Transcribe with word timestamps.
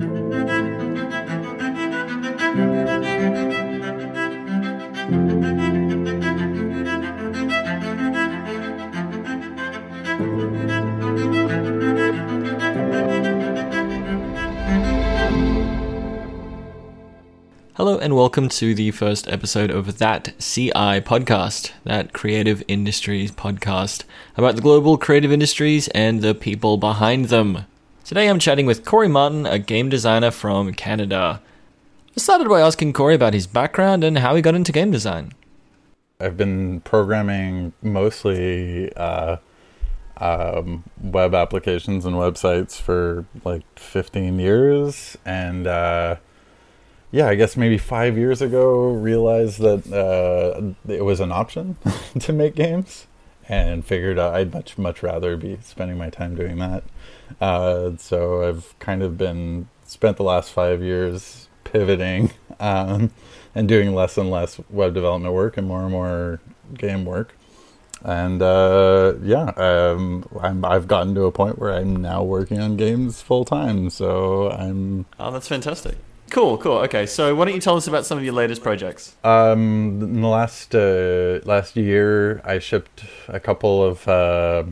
Hello 0.00 0.08
and 17.98 18.16
welcome 18.16 18.48
to 18.48 18.74
the 18.74 18.90
first 18.92 19.28
episode 19.28 19.70
of 19.70 19.98
That 19.98 20.32
CI 20.38 21.02
podcast, 21.02 21.72
that 21.84 22.14
creative 22.14 22.62
industries 22.68 23.32
podcast 23.32 24.04
about 24.38 24.56
the 24.56 24.62
global 24.62 24.96
creative 24.96 25.30
industries 25.30 25.88
and 25.88 26.22
the 26.22 26.34
people 26.34 26.78
behind 26.78 27.26
them. 27.26 27.66
Today 28.10 28.26
I'm 28.28 28.40
chatting 28.40 28.66
with 28.66 28.84
Corey 28.84 29.06
Martin, 29.06 29.46
a 29.46 29.56
game 29.56 29.88
designer 29.88 30.32
from 30.32 30.72
Canada. 30.72 31.40
I 32.16 32.20
started 32.20 32.48
by 32.48 32.60
asking 32.60 32.92
Corey 32.92 33.14
about 33.14 33.34
his 33.34 33.46
background 33.46 34.02
and 34.02 34.18
how 34.18 34.34
he 34.34 34.42
got 34.42 34.56
into 34.56 34.72
game 34.72 34.90
design. 34.90 35.32
I've 36.18 36.36
been 36.36 36.80
programming 36.80 37.72
mostly 37.82 38.92
uh, 38.94 39.36
um, 40.16 40.82
web 41.00 41.36
applications 41.36 42.04
and 42.04 42.16
websites 42.16 42.80
for 42.80 43.26
like 43.44 43.62
15 43.78 44.40
years, 44.40 45.16
and 45.24 45.68
uh, 45.68 46.16
yeah, 47.12 47.28
I 47.28 47.36
guess 47.36 47.56
maybe 47.56 47.78
five 47.78 48.18
years 48.18 48.42
ago 48.42 48.88
realized 48.90 49.60
that 49.60 49.86
uh, 49.92 50.92
it 50.92 51.04
was 51.04 51.20
an 51.20 51.30
option 51.30 51.76
to 52.18 52.32
make 52.32 52.56
games, 52.56 53.06
and 53.50 53.84
figured 53.84 54.16
I'd 54.16 54.54
much 54.54 54.78
much 54.78 55.02
rather 55.02 55.36
be 55.36 55.58
spending 55.60 55.98
my 55.98 56.08
time 56.08 56.36
doing 56.36 56.58
that. 56.58 56.84
Uh, 57.40 57.96
so 57.98 58.48
I've 58.48 58.78
kind 58.78 59.02
of 59.02 59.18
been 59.18 59.68
spent 59.84 60.16
the 60.16 60.22
last 60.22 60.52
five 60.52 60.80
years 60.80 61.48
pivoting 61.64 62.30
um, 62.60 63.10
and 63.52 63.68
doing 63.68 63.92
less 63.92 64.16
and 64.16 64.30
less 64.30 64.60
web 64.70 64.94
development 64.94 65.34
work 65.34 65.56
and 65.56 65.66
more 65.66 65.82
and 65.82 65.90
more 65.90 66.40
game 66.74 67.04
work. 67.04 67.34
And 68.04 68.40
uh, 68.40 69.14
yeah, 69.20 69.50
um, 69.56 70.24
I'm, 70.40 70.64
I've 70.64 70.86
gotten 70.86 71.16
to 71.16 71.24
a 71.24 71.32
point 71.32 71.58
where 71.58 71.74
I'm 71.74 71.96
now 71.96 72.22
working 72.22 72.60
on 72.60 72.76
games 72.76 73.20
full 73.20 73.44
time. 73.44 73.90
So 73.90 74.48
I'm. 74.52 75.06
Oh, 75.18 75.32
that's 75.32 75.48
fantastic. 75.48 75.96
Cool, 76.30 76.58
cool. 76.58 76.78
Okay, 76.78 77.06
so 77.06 77.34
why 77.34 77.44
don't 77.44 77.54
you 77.54 77.60
tell 77.60 77.76
us 77.76 77.88
about 77.88 78.06
some 78.06 78.16
of 78.16 78.24
your 78.24 78.34
latest 78.34 78.62
projects? 78.62 79.16
Um, 79.24 80.00
in 80.00 80.20
the 80.20 80.28
last 80.28 80.74
uh, 80.74 81.40
last 81.44 81.76
year, 81.76 82.40
I 82.44 82.60
shipped 82.60 83.04
a 83.26 83.40
couple 83.40 83.82
of 83.82 84.06
uh, 84.06 84.64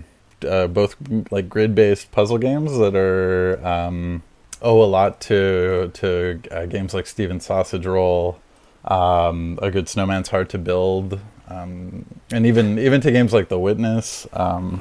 uh, 0.47 0.69
both 0.69 0.95
like 1.33 1.48
grid 1.48 1.75
based 1.75 2.12
puzzle 2.12 2.39
games 2.39 2.79
that 2.79 2.95
are 2.95 3.64
um, 3.67 4.23
owe 4.62 4.83
a 4.83 4.86
lot 4.86 5.20
to 5.23 5.91
to 5.95 6.41
uh, 6.53 6.67
games 6.67 6.95
like 6.95 7.06
Stephen's 7.06 7.47
Sausage 7.47 7.86
Roll. 7.86 8.39
Um, 8.84 9.59
a 9.61 9.70
good 9.70 9.89
snowman's 9.89 10.29
hard 10.29 10.48
to 10.51 10.59
build, 10.59 11.20
um, 11.48 12.06
and 12.31 12.47
even 12.47 12.79
even 12.79 13.01
to 13.01 13.11
games 13.11 13.33
like 13.33 13.48
The 13.48 13.59
Witness. 13.59 14.29
Um, 14.33 14.81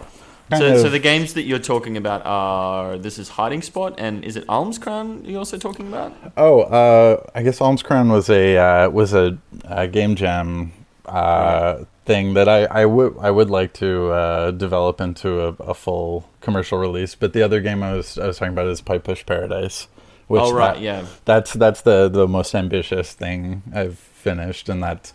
so, 0.55 0.73
of, 0.73 0.79
so 0.79 0.89
the 0.89 0.99
games 0.99 1.33
that 1.33 1.43
you're 1.43 1.59
talking 1.59 1.97
about 1.97 2.25
are 2.25 2.97
this 2.97 3.19
is 3.19 3.29
Hiding 3.29 3.61
Spot, 3.61 3.93
and 3.97 4.23
is 4.23 4.37
it 4.37 4.47
Almskron 4.47 5.27
you're 5.27 5.39
also 5.39 5.57
talking 5.57 5.87
about? 5.87 6.13
Oh, 6.37 6.61
uh, 6.61 7.23
I 7.35 7.43
guess 7.43 7.59
Almskron 7.59 8.11
was 8.11 8.29
a 8.29 8.57
uh, 8.57 8.89
was 8.89 9.13
a, 9.13 9.37
a, 9.65 9.87
game 9.87 10.15
jam 10.15 10.71
uh, 11.05 11.83
thing 12.05 12.33
that 12.35 12.47
I, 12.47 12.63
I 12.65 12.85
would 12.85 13.17
I 13.19 13.29
would 13.29 13.49
like 13.49 13.73
to 13.73 14.11
uh, 14.11 14.51
develop 14.51 15.01
into 15.01 15.41
a, 15.41 15.47
a, 15.63 15.73
full 15.73 16.29
commercial 16.39 16.77
release. 16.77 17.13
But 17.13 17.33
the 17.33 17.43
other 17.43 17.59
game 17.59 17.83
I 17.83 17.93
was 17.93 18.17
I 18.17 18.27
was 18.27 18.37
talking 18.37 18.53
about 18.53 18.67
is 18.67 18.79
Pipe 18.79 19.03
Push 19.03 19.25
Paradise. 19.25 19.87
Which 20.27 20.41
oh 20.41 20.53
right, 20.53 20.75
that, 20.75 20.81
yeah. 20.81 21.05
That's 21.25 21.53
that's 21.53 21.81
the 21.81 22.07
the 22.07 22.27
most 22.27 22.55
ambitious 22.55 23.13
thing 23.13 23.63
I've 23.73 23.99
finished, 23.99 24.69
and 24.69 24.81
that's 24.81 25.13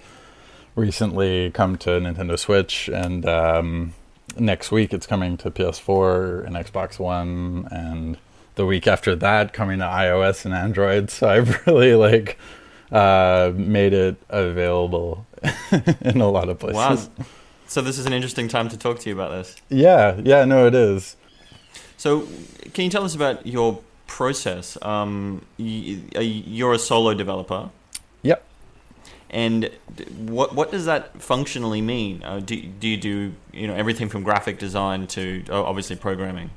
recently 0.74 1.50
come 1.50 1.78
to 1.78 1.90
Nintendo 1.90 2.38
Switch 2.38 2.88
and. 2.88 3.24
Um, 3.24 3.94
next 4.38 4.70
week 4.70 4.92
it's 4.92 5.06
coming 5.06 5.36
to 5.38 5.50
PS4 5.50 6.46
and 6.46 6.56
Xbox 6.56 6.98
One, 6.98 7.68
and 7.70 8.18
the 8.54 8.66
week 8.66 8.86
after 8.86 9.16
that 9.16 9.52
coming 9.52 9.78
to 9.78 9.84
iOS 9.84 10.44
and 10.44 10.54
Android. 10.54 11.10
So 11.10 11.28
I've 11.28 11.66
really 11.66 11.94
like 11.94 12.38
uh, 12.90 13.52
made 13.54 13.92
it 13.92 14.16
available 14.28 15.26
in 16.00 16.20
a 16.20 16.28
lot 16.28 16.48
of 16.48 16.58
places. 16.58 17.08
Wow. 17.08 17.24
So 17.66 17.80
this 17.80 17.98
is 17.98 18.04
an 18.04 18.12
interesting 18.12 18.48
time 18.48 18.68
to 18.68 18.76
talk 18.76 18.98
to 19.00 19.08
you 19.08 19.14
about 19.14 19.30
this. 19.30 19.56
Yeah, 19.70 20.20
yeah, 20.22 20.44
no, 20.44 20.66
it 20.66 20.74
is. 20.74 21.16
So, 21.96 22.28
can 22.74 22.84
you 22.84 22.90
tell 22.90 23.04
us 23.04 23.14
about 23.14 23.46
your 23.46 23.80
process? 24.06 24.76
Um, 24.82 25.46
you're 25.56 26.72
a 26.72 26.78
solo 26.78 27.14
developer. 27.14 27.70
Yep. 28.22 28.44
And 29.32 29.70
what 30.18 30.54
what 30.54 30.70
does 30.70 30.84
that 30.84 31.22
functionally 31.22 31.80
mean? 31.80 32.22
Uh, 32.22 32.40
do 32.40 32.60
do 32.60 32.86
you 32.86 32.96
do 32.96 33.32
you 33.52 33.66
know 33.66 33.74
everything 33.74 34.08
from 34.08 34.22
graphic 34.22 34.58
design 34.58 35.06
to 35.08 35.44
obviously 35.50 35.96
programming? 35.96 36.50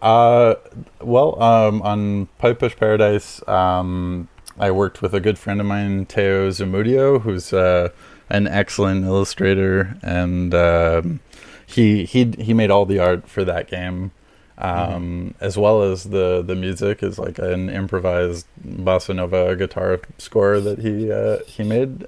Uh, 0.00 0.54
well, 1.00 1.40
um, 1.42 1.82
on 1.82 2.26
Pipe 2.38 2.58
Push 2.58 2.76
Paradise, 2.76 3.46
um, 3.48 4.28
I 4.58 4.70
worked 4.70 5.02
with 5.02 5.14
a 5.14 5.20
good 5.20 5.38
friend 5.38 5.60
of 5.60 5.66
mine, 5.66 6.06
Teo 6.06 6.50
Zamudio, 6.50 7.22
who's 7.22 7.52
uh, 7.52 7.90
an 8.28 8.46
excellent 8.46 9.04
illustrator, 9.04 9.96
and 10.02 10.54
um, 10.54 11.20
he 11.66 12.04
he 12.04 12.32
he 12.38 12.54
made 12.54 12.70
all 12.70 12.86
the 12.86 12.98
art 12.98 13.28
for 13.28 13.44
that 13.44 13.68
game 13.68 14.12
um, 14.58 15.32
mm-hmm. 15.34 15.44
as 15.44 15.58
well 15.58 15.82
as 15.82 16.04
the 16.04 16.42
the 16.42 16.54
music 16.54 17.02
is 17.02 17.18
like 17.18 17.38
an 17.38 17.68
improvised 17.68 18.46
bossa 18.64 19.14
nova 19.14 19.54
guitar 19.56 20.00
score 20.18 20.60
that 20.60 20.78
he 20.78 21.10
uh, 21.10 21.38
he 21.46 21.62
made. 21.62 22.06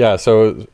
Yeah 0.00 0.16
so 0.16 0.66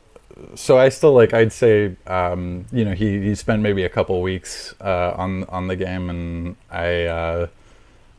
so 0.55 0.77
I 0.77 0.87
still 0.89 1.13
like 1.13 1.33
I'd 1.33 1.51
say 1.51 1.97
um, 2.07 2.65
you 2.71 2.85
know 2.85 2.93
he 2.93 3.19
he 3.21 3.35
spent 3.35 3.61
maybe 3.61 3.83
a 3.83 3.89
couple 3.89 4.21
weeks 4.21 4.73
uh, 4.79 5.13
on 5.17 5.43
on 5.45 5.67
the 5.67 5.75
game 5.75 6.09
and 6.09 6.55
I 6.71 7.05
uh, 7.05 7.47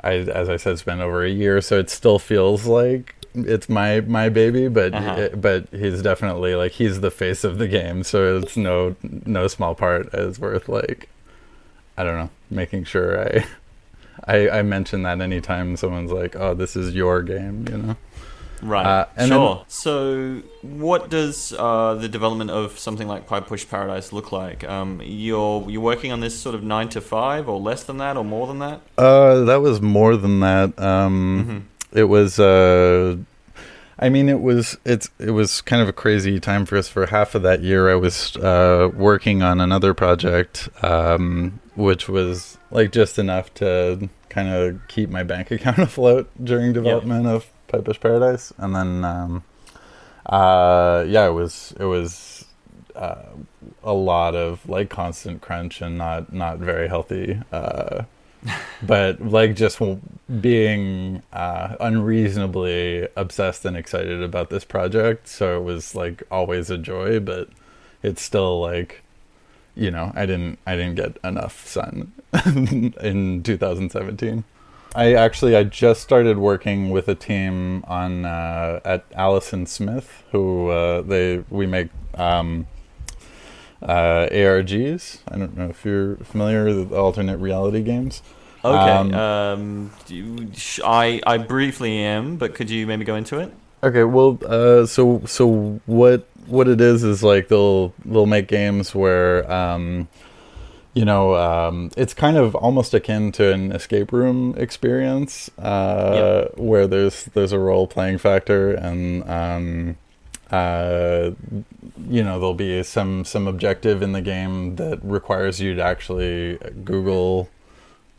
I 0.03 0.13
as 0.13 0.51
I 0.51 0.57
said 0.59 0.79
spent 0.79 1.01
over 1.01 1.25
a 1.25 1.31
year 1.31 1.63
so 1.63 1.79
it 1.79 1.89
still 1.89 2.19
feels 2.19 2.67
like 2.67 3.15
it's 3.35 3.69
my 3.71 4.01
my 4.03 4.29
baby 4.29 4.69
but 4.69 4.93
uh-huh. 4.93 5.15
it, 5.19 5.41
but 5.41 5.69
he's 5.71 6.03
definitely 6.03 6.55
like 6.55 6.73
he's 6.73 7.01
the 7.01 7.11
face 7.11 7.43
of 7.43 7.57
the 7.57 7.69
game 7.69 8.03
so 8.03 8.39
it's 8.39 8.57
no 8.57 8.95
no 9.03 9.47
small 9.49 9.75
part 9.75 10.13
as 10.15 10.39
worth 10.39 10.69
like 10.69 11.09
I 11.97 12.05
don't 12.05 12.19
know 12.19 12.31
making 12.51 12.85
sure 12.85 13.11
I 13.29 13.47
I, 14.25 14.59
I 14.59 14.63
mention 14.63 15.05
that 15.05 15.23
anytime 15.23 15.77
someone's 15.77 16.13
like 16.13 16.37
oh 16.37 16.53
this 16.53 16.77
is 16.77 16.95
your 16.95 17.23
game 17.23 17.67
you 17.71 17.79
know 17.79 17.97
Right. 18.63 18.87
Uh, 18.87 19.27
sure. 19.27 19.57
Then, 19.57 19.65
so, 19.69 20.43
what 20.63 21.11
does 21.11 21.53
uh, 21.53 21.95
the 21.95 22.09
development 22.09 22.51
of 22.51 22.79
something 22.79 23.07
like 23.07 23.27
Pipe 23.27 23.47
Push 23.47 23.69
Paradise 23.69 24.13
look 24.13 24.33
like? 24.33 24.65
Um, 24.65 25.01
you're 25.05 25.69
you're 25.71 25.81
working 25.81 26.13
on 26.13 26.21
this 26.21 26.39
sort 26.39 26.55
of 26.55 26.63
nine 26.63 26.89
to 26.91 27.01
five, 27.01 27.49
or 27.49 27.61
less 27.61 27.85
than 27.85 27.99
that, 27.99 28.17
or 28.17 28.25
more 28.25 28.47
than 28.47 28.59
that? 28.59 28.81
Uh, 28.97 29.45
that 29.45 29.61
was 29.61 29.81
more 29.81 30.17
than 30.17 30.41
that. 30.41 30.79
Um, 30.79 31.45
mm-hmm. 31.93 31.99
It 31.99 32.05
was. 32.05 32.39
Uh, 32.39 33.17
I 34.01 34.09
mean, 34.09 34.29
it 34.29 34.41
was 34.41 34.77
it's 34.85 35.09
it 35.19 35.31
was 35.31 35.61
kind 35.61 35.83
of 35.83 35.89
a 35.89 35.93
crazy 35.93 36.39
time 36.39 36.67
for 36.67 36.77
us. 36.77 36.89
For 36.89 37.07
half 37.07 37.35
of 37.35 37.43
that 37.43 37.63
year, 37.63 37.91
I 37.91 37.97
was 37.97 38.37
uh, 38.37 38.91
working 38.95 39.43
on 39.43 39.61
another 39.61 39.93
project, 39.95 40.69
um, 40.83 41.61
which 41.75 42.09
was 42.09 42.59
like 42.71 42.93
just 42.93 43.19
enough 43.19 43.53
to 43.55 44.09
kind 44.29 44.49
of 44.49 44.81
keep 44.89 45.11
my 45.11 45.23
bank 45.23 45.51
account 45.53 45.79
afloat 45.79 46.31
during 46.43 46.73
development 46.73 47.25
yep. 47.25 47.35
of 47.35 47.51
Pipe 47.69 47.85
Push 47.85 48.01
Paradise, 48.01 48.53
and 48.59 48.75
then 48.75 49.05
um, 49.05 49.45
uh, 50.27 51.05
yeah, 51.07 51.29
it 51.29 51.33
was 51.33 51.75
it 51.79 51.85
was 51.85 52.45
uh, 52.97 53.23
a 53.85 53.93
lot 53.93 54.35
of 54.35 54.69
like 54.69 54.91
constant 54.91 55.41
crunch 55.41 55.81
and 55.81 55.99
not 55.99 56.33
not 56.33 56.59
very 56.59 56.89
healthy 56.89 57.41
uh, 57.53 58.03
but 58.83 59.21
like 59.21 59.57
just 59.57 59.81
being 60.41 61.23
uh, 61.33 61.77
unreasonably 61.81 63.09
obsessed 63.17 63.65
and 63.65 63.77
excited 63.77 64.23
about 64.23 64.51
this 64.51 64.65
project. 64.65 65.29
So 65.29 65.59
it 65.59 65.65
was 65.65 65.95
like 65.95 66.23
always 66.31 66.71
a 66.71 66.79
joy, 66.79 67.21
but 67.21 67.49
it's 68.03 68.23
still 68.23 68.61
like 68.61 69.03
you 69.75 69.91
know 69.91 70.13
I 70.15 70.27
didn't 70.27 70.59
I 70.67 70.77
didn't 70.77 70.97
get 70.97 71.17
enough 71.25 71.67
sun 71.67 72.13
in 72.47 73.43
2017. 73.43 74.45
I 74.95 75.15
actually 75.15 75.55
I 75.55 75.65
just 75.65 76.03
started 76.03 76.39
working 76.39 76.91
with 76.91 77.09
a 77.09 77.15
team 77.15 77.85
on 77.87 78.25
uh, 78.25 78.81
at 78.85 79.05
Alice 79.15 79.55
& 79.59 79.67
Smith, 79.67 80.25
who 80.33 80.69
uh, 80.71 81.03
they 81.03 81.45
we 81.51 81.67
make 81.67 81.91
um, 82.15 82.67
uh, 83.83 84.29
ARGs. 84.31 85.19
I 85.29 85.39
don't 85.39 85.57
know 85.57 85.69
if 85.69 85.85
you're 85.85 86.17
familiar 86.17 86.65
with 86.65 86.93
alternate 86.93 87.39
reality 87.39 87.83
games. 87.83 88.23
Okay, 88.65 88.91
um, 88.91 89.15
um, 89.15 89.91
you, 90.09 90.51
I 90.85 91.21
I 91.27 91.39
briefly 91.39 91.99
am, 91.99 92.37
but 92.37 92.55
could 92.55 92.71
you 92.71 92.87
maybe 92.87 93.05
go 93.05 93.15
into 93.15 93.39
it? 93.39 93.53
Okay, 93.83 94.05
well, 94.05 94.39
uh, 94.45 94.87
so 94.87 95.23
so 95.27 95.81
what 95.87 96.27
what 96.47 96.67
it 96.67 96.81
is 96.81 97.05
is 97.05 97.23
like 97.23 97.49
they'll 97.49 97.95
they'll 98.05 98.27
make 98.27 98.49
games 98.49 98.95
where 98.95 99.51
um, 99.51 100.09
you 100.99 101.05
know, 101.05 101.37
um, 101.37 101.93
it's 101.97 102.13
kind 102.13 102.37
of 102.37 102.57
almost 102.57 102.93
akin 102.93 103.31
to 103.31 103.53
an 103.53 103.71
escape 103.71 104.11
room 104.11 104.53
experience, 104.59 105.49
uh, 105.57 106.49
yep. 106.49 106.59
where 106.59 106.89
there's 106.89 107.27
there's 107.35 107.53
a 107.53 107.59
role 107.61 107.87
playing 107.87 108.19
factor, 108.19 108.73
and 108.73 109.23
um, 109.31 109.97
uh, 110.51 111.31
you 112.09 112.25
know 112.25 112.41
there'll 112.41 112.53
be 112.53 112.83
some 112.83 113.25
some 113.25 113.47
objective 113.47 114.03
in 114.03 114.11
the 114.11 114.21
game 114.21 114.75
that 114.75 114.99
requires 115.05 115.61
you 115.61 115.77
to 115.77 115.83
actually 115.85 116.59
Google 116.83 117.49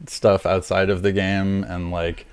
stuff 0.07 0.45
outside 0.45 0.89
of 0.89 1.01
the 1.01 1.11
game, 1.11 1.65
and 1.65 1.91
like 1.91 2.27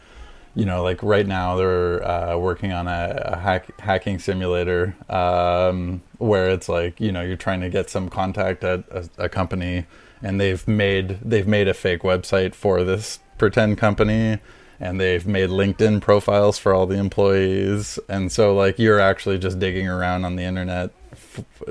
you 0.54 0.64
know, 0.64 0.80
like 0.80 1.02
right 1.02 1.26
now 1.26 1.56
they're 1.56 2.08
uh, 2.08 2.36
working 2.36 2.70
on 2.70 2.86
a, 2.86 3.32
a 3.32 3.36
hack, 3.36 3.80
hacking 3.80 4.20
simulator 4.20 4.94
um, 5.08 6.02
where 6.18 6.50
it's 6.50 6.68
like 6.68 7.00
you 7.00 7.10
know 7.10 7.22
you're 7.22 7.36
trying 7.36 7.62
to 7.62 7.68
get 7.68 7.90
some 7.90 8.08
contact 8.08 8.62
at 8.62 8.84
a, 8.92 9.08
a 9.18 9.28
company 9.28 9.86
and 10.26 10.40
they've 10.40 10.66
made 10.66 11.20
they've 11.22 11.46
made 11.46 11.68
a 11.68 11.74
fake 11.74 12.02
website 12.02 12.52
for 12.52 12.82
this 12.82 13.20
pretend 13.38 13.78
company 13.78 14.38
and 14.80 15.00
they've 15.00 15.24
made 15.26 15.48
LinkedIn 15.50 16.02
profiles 16.02 16.58
for 16.58 16.74
all 16.74 16.84
the 16.84 16.98
employees 16.98 17.98
and 18.08 18.32
so 18.32 18.52
like 18.54 18.76
you're 18.76 18.98
actually 18.98 19.38
just 19.38 19.60
digging 19.60 19.86
around 19.86 20.24
on 20.24 20.34
the 20.34 20.42
internet 20.42 20.90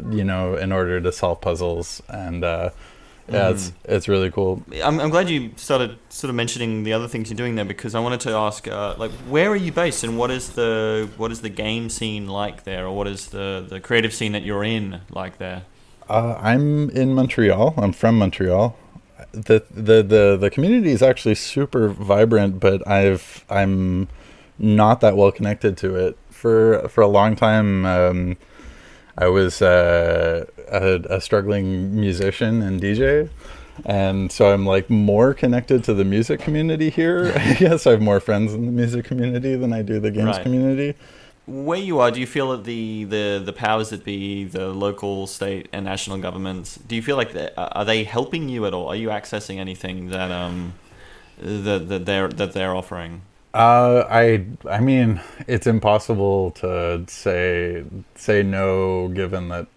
you 0.10 0.24
know 0.24 0.56
in 0.56 0.72
order 0.72 1.02
to 1.02 1.12
solve 1.12 1.42
puzzles 1.42 2.02
and 2.08 2.46
uh 2.46 2.70
yeah, 3.28 3.50
it's 3.50 3.72
mm. 3.72 3.74
it's 3.86 4.08
really 4.08 4.30
cool. 4.30 4.64
I'm, 4.84 5.00
I'm 5.00 5.10
glad 5.10 5.32
you 5.32 5.52
started 5.56 5.98
sort 6.10 6.30
of 6.30 6.36
mentioning 6.36 6.84
the 6.84 6.94
other 6.94 7.08
things 7.08 7.28
you're 7.32 7.36
doing 7.36 7.56
there 7.56 7.66
because 7.66 7.96
I 7.96 8.00
wanted 8.00 8.20
to 8.20 8.34
ask, 8.34 8.68
uh, 8.68 8.94
like, 9.00 9.10
where 9.28 9.50
are 9.50 9.56
you 9.56 9.72
based 9.72 10.04
and 10.04 10.16
what 10.16 10.30
is 10.30 10.50
the 10.50 11.10
what 11.18 11.32
is 11.32 11.42
the 11.42 11.50
game 11.50 11.90
scene 11.90 12.28
like 12.28 12.66
there, 12.66 12.86
or 12.86 12.96
what 12.96 13.08
is 13.08 13.30
the 13.30 13.66
the 13.68 13.80
creative 13.80 14.14
scene 14.14 14.34
that 14.34 14.44
you're 14.44 14.64
in 14.64 15.02
like 15.10 15.40
there? 15.40 15.64
Uh, 16.10 16.38
I'm 16.40 16.90
in 16.92 17.14
Montreal. 17.14 17.74
I'm 17.78 17.92
from 17.92 18.20
Montreal. 18.20 18.78
The, 19.32 19.64
the 19.70 20.04
the 20.04 20.38
the 20.40 20.50
community 20.50 20.92
is 20.92 21.02
actually 21.02 21.36
super 21.36 21.90
vibrant, 21.90 22.60
but 22.60 22.88
I've 22.88 23.44
I'm 23.50 24.08
not 24.58 25.02
that 25.02 25.18
well 25.18 25.32
connected 25.32 25.78
to 25.78 25.96
it. 25.96 26.18
For 26.30 26.88
for 26.90 27.02
a 27.02 27.08
long 27.08 27.36
time, 27.36 27.86
um, 27.86 28.38
I 29.18 29.28
was 29.28 29.62
uh, 29.62 30.46
a, 30.70 31.16
a 31.16 31.22
struggling 31.22 32.00
musician 32.00 32.62
and 32.62 32.80
DJ, 32.80 33.30
and 33.86 34.32
so 34.32 34.54
I'm 34.54 34.66
like 34.66 34.90
more 34.90 35.34
connected 35.34 35.84
to 35.86 35.94
the 35.94 36.06
music 36.06 36.40
community 36.40 36.90
here. 36.90 37.34
I 37.36 37.56
guess 37.56 37.88
I 37.88 37.92
have 37.92 38.02
more 38.02 38.20
friends 38.20 38.54
in 38.54 38.66
the 38.66 38.72
music 38.72 39.06
community 39.06 39.56
than 39.56 39.74
I 39.74 39.82
do 39.82 40.00
the 40.00 40.12
games 40.12 40.38
right. 40.38 40.44
community 40.44 40.96
where 41.48 41.80
you 41.80 42.00
are, 42.00 42.12
do 42.12 42.20
you 42.20 42.28
feel 42.28 42.52
that 42.52 42.64
the, 42.64 43.04
the, 43.04 43.42
the 43.44 43.54
powers 43.54 43.90
that 43.90 44.04
be, 44.04 44.46
the 44.46 44.68
local, 44.70 45.28
state, 45.28 45.70
and 45.72 45.86
national 45.86 46.18
governments, 46.18 46.78
do 46.88 46.96
you 46.96 47.02
feel 47.02 47.18
like 47.18 47.36
are 47.58 47.86
they 47.86 48.04
helping 48.04 48.50
you 48.50 48.66
at 48.66 48.74
all? 48.74 48.88
Are 48.88 48.96
you 48.96 49.10
accessing 49.10 49.58
anything 49.58 50.10
that 50.10 50.32
um 50.32 50.74
that, 51.38 51.90
that 51.90 52.06
they're 52.06 52.30
that 52.30 52.54
they're 52.54 52.76
offering? 52.76 53.22
Uh, 53.54 54.06
I 54.10 54.46
I 54.70 54.80
mean, 54.80 55.22
it's 55.48 55.68
impossible 55.68 56.52
to 56.52 57.06
say 57.08 57.84
say 58.16 58.42
no, 58.42 59.10
given 59.10 59.50
that 59.50 59.68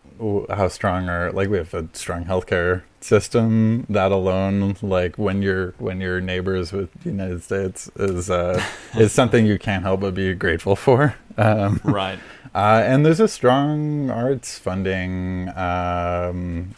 how 0.51 0.69
strong 0.69 1.09
our 1.09 1.31
like 1.33 1.49
we 1.49 1.59
have 1.59 1.73
a 1.75 1.89
strong 1.93 2.25
healthcare 2.25 2.83
system 3.01 3.87
that 3.89 4.11
alone 4.11 4.77
like 4.83 5.17
when 5.17 5.43
you're 5.43 5.75
when 5.79 6.01
your 6.01 6.21
neighbors 6.21 6.73
with 6.73 6.93
the 7.03 7.11
united 7.11 7.41
states 7.41 7.89
is 7.97 8.29
uh 8.29 8.61
is 8.97 9.13
something 9.21 9.47
you 9.47 9.57
can't 9.59 9.85
help 9.85 10.01
but 10.01 10.15
be 10.15 10.35
grateful 10.35 10.75
for 10.75 11.15
um 11.39 11.81
right 11.85 12.19
uh 12.55 12.83
and 12.85 13.07
there's 13.07 13.21
a 13.21 13.29
strong 13.29 14.11
arts 14.11 14.59
funding 14.59 15.49
um 15.57 16.75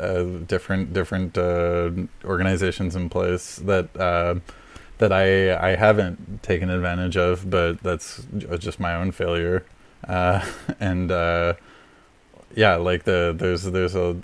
uh, 0.00 0.22
different 0.46 0.92
different 0.92 1.36
uh, 1.36 1.90
organizations 2.24 2.96
in 2.96 3.08
place 3.08 3.56
that 3.56 3.94
uh, 3.96 4.36
that 4.98 5.12
I 5.12 5.72
I 5.72 5.76
haven't 5.76 6.42
taken 6.42 6.70
advantage 6.70 7.16
of, 7.16 7.50
but 7.50 7.82
that's 7.82 8.26
just 8.58 8.80
my 8.80 8.94
own 8.94 9.12
failure. 9.12 9.64
Uh, 10.06 10.44
and 10.80 11.10
uh, 11.10 11.54
yeah, 12.54 12.76
like 12.76 13.04
the 13.04 13.34
there's 13.36 13.64
there's 13.64 13.94
a 13.94 14.16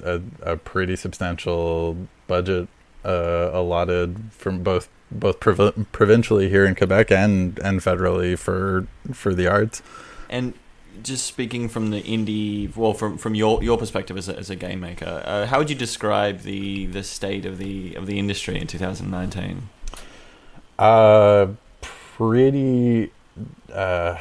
a, 0.44 0.52
a 0.52 0.56
pretty 0.56 0.96
substantial 0.96 1.96
budget 2.26 2.68
uh, 3.06 3.50
allotted 3.52 4.32
from 4.32 4.62
both 4.62 4.88
both 5.10 5.38
prov- 5.38 5.86
provincially 5.92 6.48
here 6.48 6.64
in 6.66 6.74
Quebec 6.74 7.10
and 7.12 7.58
and 7.60 7.80
federally 7.80 8.36
for 8.36 8.86
for 9.12 9.32
the 9.32 9.46
arts. 9.46 9.82
And 10.28 10.54
just 11.02 11.24
speaking 11.24 11.68
from 11.68 11.90
the 11.90 12.02
indie, 12.02 12.74
well, 12.76 12.92
from 12.92 13.16
from 13.16 13.34
your 13.34 13.62
your 13.62 13.78
perspective 13.78 14.16
as 14.16 14.28
a, 14.28 14.36
as 14.36 14.50
a 14.50 14.56
game 14.56 14.80
maker, 14.80 15.22
uh, 15.24 15.46
how 15.46 15.58
would 15.58 15.70
you 15.70 15.76
describe 15.76 16.40
the 16.40 16.86
the 16.86 17.02
state 17.02 17.46
of 17.46 17.58
the 17.58 17.94
of 17.94 18.06
the 18.06 18.18
industry 18.18 18.60
in 18.60 18.66
2019? 18.66 19.68
Uh, 20.78 21.48
pretty 21.80 23.12
uh, 23.72 24.18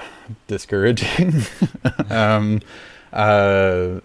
discouraging. 0.48 1.42
um, 2.10 2.62
uh, 3.12 4.00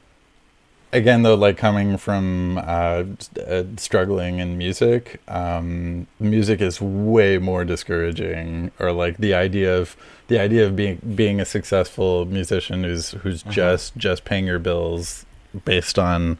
again, 0.92 1.22
though, 1.22 1.34
like 1.34 1.56
coming 1.56 1.96
from 1.96 2.58
uh, 2.58 3.04
uh, 3.46 3.64
struggling 3.76 4.38
in 4.38 4.58
music, 4.58 5.20
um, 5.28 6.06
music 6.18 6.60
is 6.60 6.80
way 6.80 7.38
more 7.38 7.64
discouraging. 7.64 8.70
Or 8.78 8.92
like 8.92 9.18
the 9.18 9.34
idea 9.34 9.76
of 9.76 9.96
the 10.28 10.38
idea 10.38 10.66
of 10.66 10.76
being 10.76 11.00
being 11.14 11.40
a 11.40 11.44
successful 11.44 12.24
musician 12.24 12.84
who's 12.84 13.12
who's 13.12 13.42
uh-huh. 13.42 13.52
just 13.52 13.96
just 13.96 14.24
paying 14.24 14.46
your 14.46 14.58
bills 14.58 15.26
based 15.64 15.98
on 15.98 16.38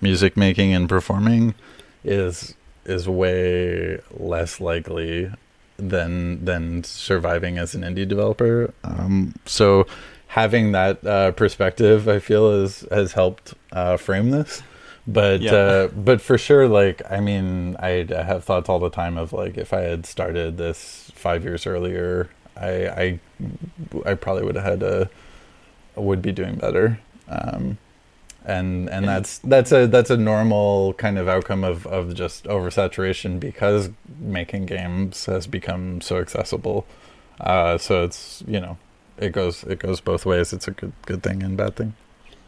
music 0.00 0.36
making 0.36 0.72
and 0.72 0.88
performing 0.88 1.54
is 2.04 2.54
is 2.84 3.08
way 3.08 4.00
less 4.10 4.60
likely 4.60 5.30
than 5.76 6.44
than 6.44 6.84
surviving 6.84 7.58
as 7.58 7.74
an 7.74 7.82
indie 7.82 8.08
developer. 8.08 8.72
Um, 8.84 9.34
so 9.44 9.86
having 10.28 10.72
that 10.72 11.06
uh, 11.06 11.32
perspective, 11.32 12.08
I 12.08 12.18
feel, 12.18 12.50
is 12.50 12.86
has 12.90 13.12
helped 13.12 13.54
uh, 13.72 13.96
frame 13.96 14.30
this. 14.30 14.62
But 15.06 15.40
yeah. 15.40 15.52
uh, 15.52 15.88
but 15.88 16.20
for 16.20 16.36
sure, 16.36 16.68
like 16.68 17.00
I 17.10 17.20
mean, 17.20 17.76
I, 17.78 18.06
I, 18.10 18.22
have 18.22 18.44
thoughts 18.44 18.68
all 18.68 18.80
the 18.80 18.90
time 18.90 19.16
of 19.16 19.32
like 19.32 19.56
if 19.56 19.72
I 19.72 19.82
had 19.82 20.04
started 20.04 20.56
this 20.56 21.12
five 21.14 21.44
years 21.44 21.66
earlier, 21.66 22.28
I 22.56 22.88
I, 22.88 23.20
I 24.04 24.14
probably 24.14 24.44
would 24.44 24.56
have 24.56 24.64
had 24.64 24.82
a 24.82 25.08
would 25.94 26.22
be 26.22 26.32
doing 26.32 26.56
better. 26.56 27.00
Um, 27.28 27.78
and 28.44 28.88
and 28.90 29.06
that's 29.06 29.38
that's 29.38 29.72
a 29.72 29.86
that's 29.86 30.10
a 30.10 30.16
normal 30.16 30.92
kind 30.94 31.18
of 31.18 31.28
outcome 31.28 31.64
of, 31.64 31.86
of 31.86 32.14
just 32.14 32.44
oversaturation 32.44 33.40
because 33.40 33.90
making 34.20 34.66
games 34.66 35.26
has 35.26 35.46
become 35.46 36.00
so 36.00 36.18
accessible. 36.18 36.86
Uh, 37.40 37.76
so 37.76 38.04
it's 38.04 38.42
you 38.46 38.60
know 38.60 38.78
it 39.18 39.32
goes 39.32 39.64
it 39.64 39.78
goes 39.78 40.00
both 40.00 40.26
ways. 40.26 40.52
It's 40.52 40.68
a 40.68 40.72
good 40.72 40.92
good 41.02 41.22
thing 41.22 41.42
and 41.42 41.56
bad 41.56 41.76
thing. 41.76 41.94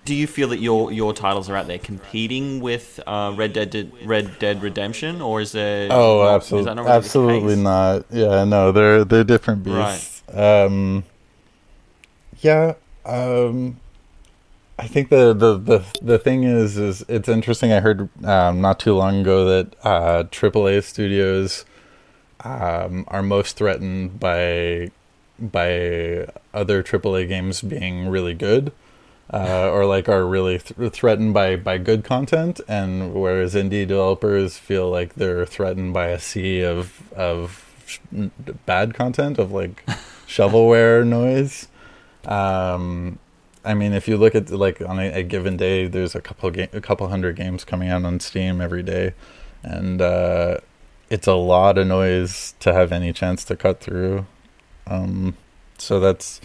Do 0.05 0.15
you 0.15 0.27
feel 0.27 0.49
that 0.49 0.61
your 0.61 0.91
your 0.91 1.13
titles 1.13 1.51
are 1.51 1.57
out 1.57 1.67
there 1.67 1.79
competing 1.79 2.61
with 2.61 3.01
uh, 3.07 3.35
Red 3.37 3.53
Dead 3.53 3.93
Red 4.05 4.39
Dead 4.39 4.63
Redemption, 4.63 5.21
or 5.21 5.41
is 5.41 5.53
there? 5.53 5.89
Oh, 5.91 6.27
absolutely, 6.27 6.75
not 6.75 6.87
absolutely 6.87 7.57
not. 7.57 8.07
Yeah, 8.11 8.45
no, 8.45 8.73
they're 8.73 9.05
they're 9.05 9.25
different 9.25 9.65
beasts. 9.65 10.23
Right. 10.33 10.65
Um, 10.65 11.05
yeah, 12.41 12.75
um, 13.05 13.81
I 14.79 14.87
think 14.87 15.09
the, 15.11 15.35
the 15.35 15.59
the 15.59 15.99
the 16.01 16.19
thing 16.19 16.45
is 16.45 16.79
is 16.79 17.05
it's 17.09 17.29
interesting. 17.29 17.73
I 17.73 17.81
heard 17.81 18.09
um, 18.25 18.61
not 18.61 18.79
too 18.79 18.95
long 18.95 19.21
ago 19.21 19.45
that 19.45 19.75
uh, 19.83 20.25
AAA 20.25 20.85
studios 20.85 21.65
um, 22.45 23.05
are 23.09 23.23
most 23.23 23.57
threatened 23.57 24.21
by 24.21 24.91
by 25.39 26.27
other 26.55 26.83
AAA 26.83 27.29
games 27.29 27.63
being 27.63 28.09
really 28.09 28.35
good. 28.35 28.73
uh, 29.31 29.69
or 29.71 29.85
like 29.85 30.09
are 30.09 30.25
really 30.27 30.59
th- 30.59 30.91
threatened 30.93 31.35
by 31.35 31.55
by 31.55 31.77
good 31.79 32.03
content, 32.03 32.61
and 32.67 33.13
whereas 33.13 33.55
indie 33.55 33.87
developers 33.87 34.57
feel 34.57 34.89
like 34.91 35.15
they're 35.17 35.45
threatened 35.45 35.93
by 35.93 36.07
a 36.09 36.19
sea 36.19 36.63
of 36.63 37.03
of 37.13 37.65
sh- 37.87 37.99
bad 38.65 38.95
content 38.95 39.39
of 39.39 39.53
like 39.53 39.85
shovelware 40.27 41.07
noise. 41.07 41.69
Um, 42.25 43.19
I 43.65 43.75
mean, 43.75 43.93
if 43.93 44.09
you 44.09 44.17
look 44.17 44.35
at 44.35 44.49
like 44.51 44.81
on 44.81 44.99
a, 44.99 45.13
a 45.21 45.23
given 45.23 45.57
day, 45.59 45.87
there's 45.89 46.15
a 46.15 46.23
couple 46.23 46.51
ga- 46.51 46.71
a 46.73 46.81
couple 46.81 47.07
hundred 47.09 47.37
games 47.37 47.65
coming 47.65 47.91
out 47.91 48.05
on 48.05 48.21
Steam 48.21 48.61
every 48.63 48.83
day, 48.83 49.13
and 49.63 50.01
uh, 50.01 50.57
it's 51.11 51.27
a 51.27 51.35
lot 51.35 51.77
of 51.77 51.87
noise 51.87 52.55
to 52.61 52.73
have 52.73 52.93
any 52.93 53.13
chance 53.13 53.45
to 53.45 53.57
cut 53.57 53.81
through. 53.81 54.25
Um, 54.89 55.37
so 55.79 56.01
that's 56.01 56.41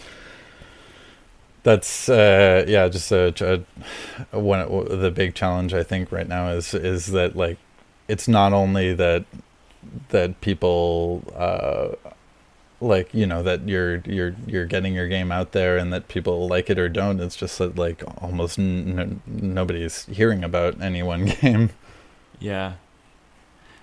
that's 1.62 2.08
uh, 2.08 2.64
yeah, 2.68 2.88
just 2.88 3.10
a, 3.10 3.64
a 4.32 4.38
one 4.38 4.68
the 5.00 5.10
big 5.10 5.34
challenge 5.34 5.72
I 5.74 5.82
think 5.82 6.12
right 6.12 6.28
now 6.28 6.48
is 6.50 6.74
is 6.74 7.06
that 7.12 7.36
like 7.36 7.58
it's 8.06 8.28
not 8.28 8.52
only 8.52 8.94
that 8.94 9.24
that 10.10 10.40
people 10.40 11.22
uh, 11.34 12.10
like 12.80 13.12
you 13.14 13.26
know 13.26 13.42
that 13.42 13.66
you're 13.68 14.02
you're 14.04 14.34
you're 14.46 14.66
getting 14.66 14.94
your 14.94 15.08
game 15.08 15.32
out 15.32 15.52
there 15.52 15.78
and 15.78 15.92
that 15.92 16.08
people 16.08 16.48
like 16.48 16.68
it 16.68 16.78
or 16.78 16.88
don't 16.88 17.20
it's 17.20 17.36
just 17.36 17.58
that 17.58 17.76
like 17.76 18.02
almost 18.22 18.58
n- 18.58 19.22
nobody's 19.26 20.04
hearing 20.06 20.44
about 20.44 20.80
any 20.80 21.02
one 21.02 21.24
game. 21.40 21.70
Yeah. 22.38 22.74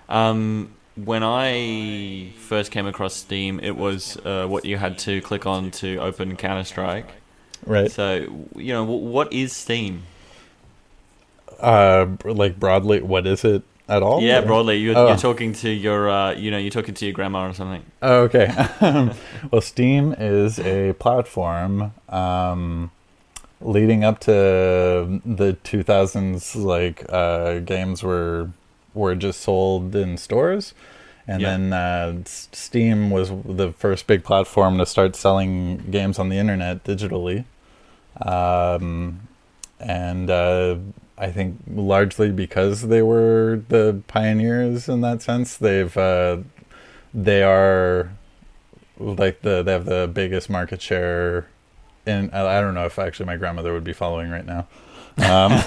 Um 0.08 0.74
when 0.96 1.22
i 1.22 2.30
first 2.36 2.70
came 2.70 2.86
across 2.86 3.14
steam 3.14 3.58
it 3.60 3.76
was 3.76 4.16
uh, 4.24 4.46
what 4.46 4.64
you 4.64 4.76
had 4.76 4.98
to 4.98 5.20
click 5.22 5.46
on 5.46 5.70
to 5.70 5.96
open 5.98 6.36
counter-strike 6.36 7.08
right 7.66 7.90
so 7.90 8.46
you 8.56 8.72
know 8.72 8.84
what 8.84 9.32
is 9.32 9.52
steam 9.52 10.02
uh 11.60 12.06
like 12.24 12.58
broadly 12.58 13.00
what 13.00 13.26
is 13.26 13.44
it 13.44 13.62
at 13.88 14.02
all? 14.02 14.22
Yeah, 14.22 14.40
or? 14.40 14.46
broadly, 14.46 14.78
you're, 14.78 14.96
oh. 14.96 15.08
you're, 15.08 15.16
talking 15.16 15.52
to 15.54 15.70
your, 15.70 16.08
uh, 16.08 16.32
you 16.32 16.50
know, 16.50 16.58
you're 16.58 16.70
talking 16.70 16.94
to 16.94 17.04
your 17.04 17.12
grandma 17.12 17.48
or 17.48 17.54
something. 17.54 17.84
Oh, 18.00 18.22
okay. 18.22 18.50
well, 19.50 19.60
Steam 19.60 20.14
is 20.18 20.58
a 20.58 20.94
platform 20.94 21.92
um, 22.08 22.90
leading 23.60 24.04
up 24.04 24.20
to 24.20 24.30
the 25.24 25.56
2000s. 25.64 26.56
Like 26.56 27.04
uh, 27.08 27.58
games 27.60 28.02
were 28.02 28.50
were 28.94 29.14
just 29.14 29.40
sold 29.40 29.94
in 29.94 30.16
stores, 30.16 30.74
and 31.26 31.42
yeah. 31.42 31.50
then 31.50 31.72
uh, 31.72 32.22
Steam 32.24 33.10
was 33.10 33.30
the 33.44 33.72
first 33.72 34.06
big 34.06 34.24
platform 34.24 34.78
to 34.78 34.86
start 34.86 35.16
selling 35.16 35.78
games 35.90 36.18
on 36.18 36.28
the 36.28 36.36
internet 36.36 36.84
digitally. 36.84 37.44
Um, 38.20 39.28
and 39.80 40.30
uh, 40.30 40.76
I 41.18 41.30
think 41.30 41.60
largely 41.68 42.30
because 42.30 42.88
they 42.88 43.02
were 43.02 43.62
the 43.68 44.02
pioneers 44.08 44.88
in 44.88 45.00
that 45.02 45.22
sense. 45.22 45.56
They've 45.56 45.96
uh, 45.96 46.38
they 47.14 47.42
are 47.42 48.10
like 48.98 49.42
the 49.42 49.62
they 49.62 49.72
have 49.72 49.84
the 49.84 50.10
biggest 50.12 50.48
market 50.48 50.80
share. 50.80 51.48
In 52.06 52.30
I 52.30 52.60
don't 52.60 52.74
know 52.74 52.86
if 52.86 52.98
actually 52.98 53.26
my 53.26 53.36
grandmother 53.36 53.72
would 53.72 53.84
be 53.84 53.92
following 53.92 54.30
right 54.30 54.44
now, 54.44 54.66
um, 55.18 55.62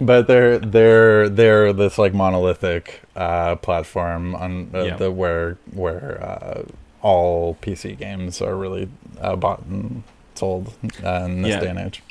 but 0.00 0.26
they're 0.26 0.58
they're 0.58 1.28
they're 1.28 1.72
this 1.72 1.98
like 1.98 2.14
monolithic 2.14 3.02
uh, 3.14 3.56
platform 3.56 4.34
on 4.34 4.70
uh, 4.74 4.96
the 4.96 5.10
where 5.10 5.58
where 5.72 6.22
uh, 6.22 6.62
all 7.02 7.56
PC 7.62 7.98
games 7.98 8.40
are 8.40 8.56
really 8.56 8.88
uh, 9.20 9.36
bought 9.36 9.64
and 9.66 10.02
sold 10.34 10.72
in 10.82 11.42
this 11.42 11.50
yeah. 11.50 11.60
day 11.60 11.68
and 11.68 11.78
age 11.78 12.02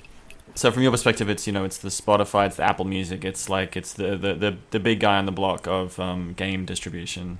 so 0.56 0.72
from 0.72 0.84
your 0.84 0.92
perspective, 0.92 1.30
it's 1.30 1.46
you 1.46 1.54
know 1.54 1.65
it's 1.65 1.77
the 1.77 1.89
Spotify, 1.89 2.48
it's 2.48 2.56
the 2.56 2.63
Apple 2.63 2.86
Music, 2.86 3.24
it's 3.25 3.50
like 3.50 3.75
it's 3.75 3.94
the 3.94 4.15
the 4.15 4.34
the, 4.34 4.58
the 4.72 4.80
big 4.80 5.01
guy 5.01 5.18
on 5.18 5.25
the 5.25 5.32
block 5.32 5.68
of 5.68 6.00
um, 6.00 6.34
game 6.34 6.65
distribution. 6.65 7.38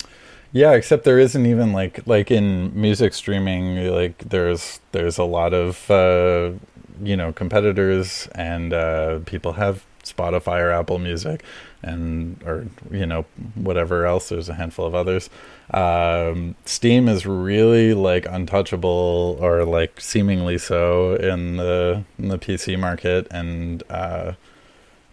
Yeah, 0.52 0.74
except 0.74 1.06
there 1.06 1.18
isn't 1.18 1.46
even 1.46 1.74
like 1.74 2.06
like 2.06 2.30
in 2.30 2.80
music 2.80 3.14
streaming, 3.14 3.88
like 3.88 4.18
there's 4.20 4.80
there's 4.92 5.18
a 5.18 5.24
lot 5.24 5.54
of 5.54 5.90
uh, 5.90 6.52
you 7.02 7.16
know 7.16 7.34
competitors 7.34 8.28
and 8.36 8.74
uh, 8.74 9.20
people 9.26 9.54
have 9.54 9.86
Spotify 10.06 10.62
or 10.62 10.72
Apple 10.72 11.00
Music, 11.00 11.44
and 11.84 12.42
or 12.46 12.68
you 12.92 13.06
know 13.06 13.26
whatever 13.56 14.06
else. 14.06 14.30
There's 14.30 14.50
a 14.50 14.54
handful 14.54 14.86
of 14.86 14.96
others. 14.96 15.30
Um, 15.72 16.56
Steam 16.66 17.10
is 17.10 17.26
really 17.26 17.94
like 17.94 18.26
untouchable 18.28 19.38
or 19.40 19.66
like 19.66 20.00
seemingly 20.00 20.58
so 20.58 21.16
in 21.16 21.58
the 21.58 22.04
in 22.20 22.30
the 22.30 22.38
PC 22.38 22.80
market, 22.80 23.28
and 23.32 23.84
uh, 23.90 24.34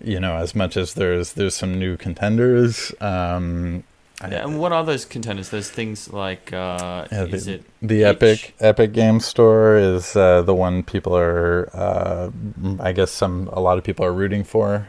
you 0.04 0.20
know 0.20 0.36
as 0.36 0.54
much 0.54 0.76
as 0.76 0.94
there's 0.94 1.32
there's 1.32 1.54
some 1.54 1.78
new 1.78 1.96
contenders. 1.96 2.92
Um, 3.00 3.84
yeah, 4.20 4.44
and 4.44 4.58
what 4.58 4.72
are 4.72 4.84
those 4.84 5.04
contenders? 5.04 5.50
There's 5.50 5.70
things 5.70 6.12
like 6.12 6.52
uh, 6.52 7.06
yeah, 7.10 7.24
is 7.24 7.46
the, 7.46 7.54
it 7.54 7.64
the 7.80 8.04
Epic 8.04 8.54
Epic 8.60 8.92
Game 8.92 9.20
Store 9.20 9.76
is 9.76 10.14
uh, 10.14 10.42
the 10.42 10.54
one 10.54 10.82
people 10.82 11.16
are 11.16 11.68
uh, 11.74 12.30
I 12.80 12.92
guess 12.92 13.10
some 13.10 13.48
a 13.52 13.60
lot 13.60 13.78
of 13.78 13.84
people 13.84 14.04
are 14.04 14.12
rooting 14.12 14.44
for 14.44 14.86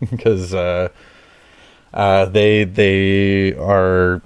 because 0.00 0.52
uh, 0.52 0.88
uh, 1.94 1.96
uh, 1.96 2.24
they 2.26 2.64
they 2.64 3.54
are 3.54 4.20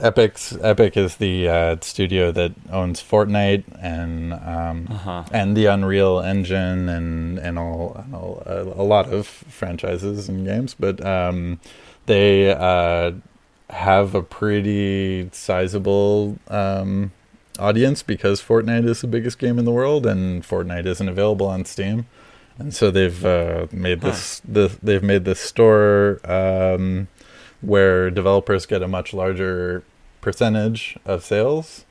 Epic's 0.00 0.56
Epic 0.60 0.96
is 0.96 1.16
the 1.16 1.48
uh, 1.48 1.76
studio 1.80 2.30
that 2.32 2.52
owns 2.70 3.02
Fortnite 3.02 3.64
and 3.80 4.32
um, 4.34 4.86
uh-huh. 4.90 5.24
and 5.32 5.56
the 5.56 5.66
Unreal 5.66 6.20
Engine 6.20 6.88
and 6.88 7.38
and 7.38 7.58
all, 7.58 7.96
and 8.04 8.14
all 8.14 8.42
uh, 8.46 8.62
a 8.62 8.84
lot 8.84 9.12
of 9.12 9.26
franchises 9.26 10.28
and 10.28 10.46
games, 10.46 10.74
but 10.74 11.04
um, 11.04 11.60
they 12.06 12.52
uh, 12.52 13.12
have 13.70 14.14
a 14.14 14.22
pretty 14.22 15.28
sizable 15.32 16.38
um, 16.48 17.12
audience 17.58 18.02
because 18.02 18.40
Fortnite 18.40 18.86
is 18.86 19.00
the 19.00 19.06
biggest 19.06 19.38
game 19.38 19.58
in 19.58 19.64
the 19.64 19.72
world 19.72 20.06
and 20.06 20.42
Fortnite 20.42 20.86
isn't 20.86 21.08
available 21.08 21.46
on 21.46 21.64
Steam, 21.64 22.06
and 22.58 22.74
so 22.74 22.90
they've 22.90 23.24
uh, 23.24 23.66
made 23.72 24.00
this 24.00 24.40
huh. 24.40 24.52
the, 24.52 24.78
they've 24.82 25.02
made 25.02 25.24
this 25.24 25.40
store 25.40 26.20
um, 26.24 27.08
where 27.60 28.10
developers 28.10 28.66
get 28.66 28.82
a 28.82 28.88
much 28.88 29.12
larger 29.12 29.82
percentage 30.20 30.96
of 31.04 31.24
sales. 31.24 31.84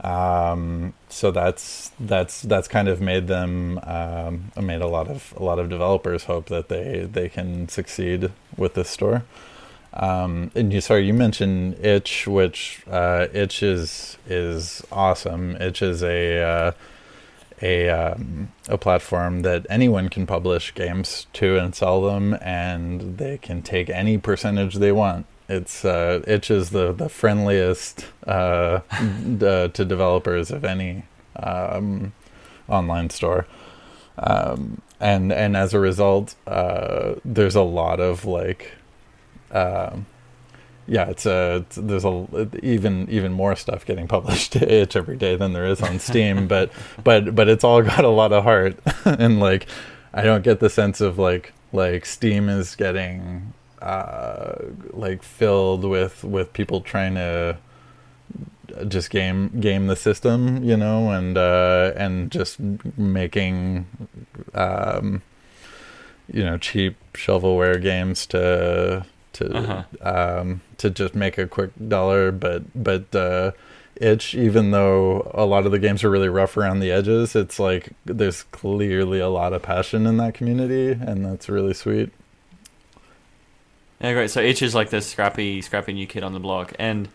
Um, 0.00 0.92
so 1.08 1.30
that's 1.30 1.90
that's 1.98 2.42
that's 2.42 2.68
kind 2.68 2.88
of 2.88 3.00
made 3.00 3.28
them 3.28 3.80
um, 3.82 4.52
made 4.60 4.82
a 4.82 4.86
lot 4.86 5.08
of 5.08 5.32
a 5.36 5.42
lot 5.42 5.58
of 5.58 5.70
developers 5.70 6.24
hope 6.24 6.46
that 6.46 6.68
they 6.68 7.08
they 7.10 7.28
can 7.28 7.68
succeed 7.68 8.30
with 8.56 8.74
this 8.74 8.90
store. 8.90 9.24
Um, 9.96 10.50
and 10.54 10.72
you 10.72 10.80
sorry 10.82 11.06
you 11.06 11.14
mentioned 11.14 11.78
Itch, 11.84 12.26
which 12.26 12.82
uh, 12.90 13.28
Itch 13.32 13.62
is 13.62 14.18
is 14.28 14.82
awesome. 14.92 15.56
Itch 15.56 15.80
is 15.80 16.02
a 16.02 16.42
uh, 16.42 16.72
a 17.62 17.88
um, 17.88 18.52
a 18.68 18.76
platform 18.76 19.40
that 19.42 19.66
anyone 19.70 20.10
can 20.10 20.26
publish 20.26 20.74
games 20.74 21.26
to 21.34 21.56
and 21.56 21.74
sell 21.74 22.02
them, 22.02 22.34
and 22.42 23.16
they 23.16 23.38
can 23.38 23.62
take 23.62 23.88
any 23.88 24.18
percentage 24.18 24.74
they 24.74 24.92
want. 24.92 25.24
It's 25.48 25.84
uh, 25.84 26.22
Itch 26.26 26.50
is 26.50 26.70
the 26.70 26.92
the 26.92 27.08
friendliest 27.08 28.04
uh, 28.26 28.80
d- 29.00 29.68
to 29.68 29.84
developers 29.84 30.50
of 30.50 30.64
any 30.64 31.04
um, 31.36 32.12
online 32.68 33.08
store. 33.08 33.46
Um, 34.18 34.82
and 35.00 35.32
and 35.32 35.56
as 35.56 35.72
a 35.72 35.78
result, 35.78 36.34
uh, 36.46 37.14
there's 37.24 37.54
a 37.54 37.62
lot 37.62 38.00
of 38.00 38.26
like 38.26 38.72
uh, 39.56 39.96
yeah, 40.86 41.08
it's 41.08 41.26
a 41.26 41.64
it's, 41.66 41.76
there's 41.76 42.04
a 42.04 42.48
even 42.62 43.08
even 43.10 43.32
more 43.32 43.56
stuff 43.56 43.84
getting 43.84 44.06
published 44.06 44.52
to 44.54 44.72
itch 44.72 44.96
every 44.96 45.16
day 45.16 45.36
than 45.36 45.52
there 45.52 45.66
is 45.66 45.80
on 45.80 45.98
Steam, 45.98 46.46
but 46.54 46.70
but 47.02 47.34
but 47.34 47.48
it's 47.48 47.64
all 47.64 47.82
got 47.82 48.04
a 48.04 48.08
lot 48.08 48.32
of 48.32 48.44
heart, 48.44 48.78
and 49.04 49.40
like 49.40 49.66
I 50.14 50.22
don't 50.22 50.44
get 50.44 50.60
the 50.60 50.70
sense 50.70 51.00
of 51.00 51.18
like 51.18 51.52
like 51.72 52.06
Steam 52.06 52.48
is 52.48 52.76
getting 52.76 53.52
uh, 53.82 54.56
like 54.92 55.22
filled 55.22 55.84
with 55.84 56.22
with 56.22 56.52
people 56.52 56.80
trying 56.80 57.14
to 57.14 57.58
just 58.88 59.10
game 59.10 59.60
game 59.60 59.86
the 59.86 59.96
system, 59.96 60.62
you 60.62 60.76
know, 60.76 61.10
and 61.10 61.36
uh, 61.36 61.92
and 61.96 62.30
just 62.30 62.60
making 62.60 63.86
um, 64.54 65.22
you 66.32 66.44
know 66.44 66.58
cheap 66.58 66.96
shovelware 67.14 67.80
games 67.82 68.26
to 68.26 69.04
to 69.36 69.56
uh-huh. 69.56 70.38
um, 70.40 70.60
to 70.78 70.90
just 70.90 71.14
make 71.14 71.38
a 71.38 71.46
quick 71.46 71.70
dollar, 71.88 72.32
but 72.32 72.62
but 72.74 73.14
uh, 73.14 73.52
itch 74.00 74.34
even 74.34 74.70
though 74.70 75.30
a 75.34 75.44
lot 75.44 75.66
of 75.66 75.72
the 75.72 75.78
games 75.78 76.04
are 76.04 76.10
really 76.10 76.28
rough 76.28 76.56
around 76.56 76.80
the 76.80 76.90
edges 76.90 77.34
it's 77.34 77.58
like 77.58 77.90
there's 78.04 78.42
clearly 78.44 79.18
a 79.18 79.28
lot 79.28 79.52
of 79.52 79.62
passion 79.62 80.06
in 80.06 80.16
that 80.18 80.34
community 80.34 80.90
and 80.90 81.24
that's 81.24 81.48
really 81.48 81.74
sweet. 81.74 82.10
Yeah 84.00 84.12
great. 84.12 84.30
So 84.30 84.40
itch 84.40 84.60
is 84.60 84.74
like 84.74 84.90
the 84.90 85.00
scrappy 85.00 85.62
scrappy 85.62 85.92
new 85.92 86.06
kid 86.06 86.22
on 86.22 86.32
the 86.32 86.40
block 86.40 86.74
and 86.78 87.08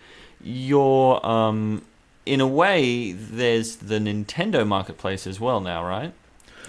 you're 0.43 1.23
um 1.25 1.83
in 2.25 2.41
a 2.41 2.47
way 2.47 3.11
there's 3.11 3.77
the 3.77 3.99
nintendo 3.99 4.65
marketplace 4.65 5.27
as 5.27 5.39
well 5.39 5.59
now 5.59 5.85
right 5.85 6.13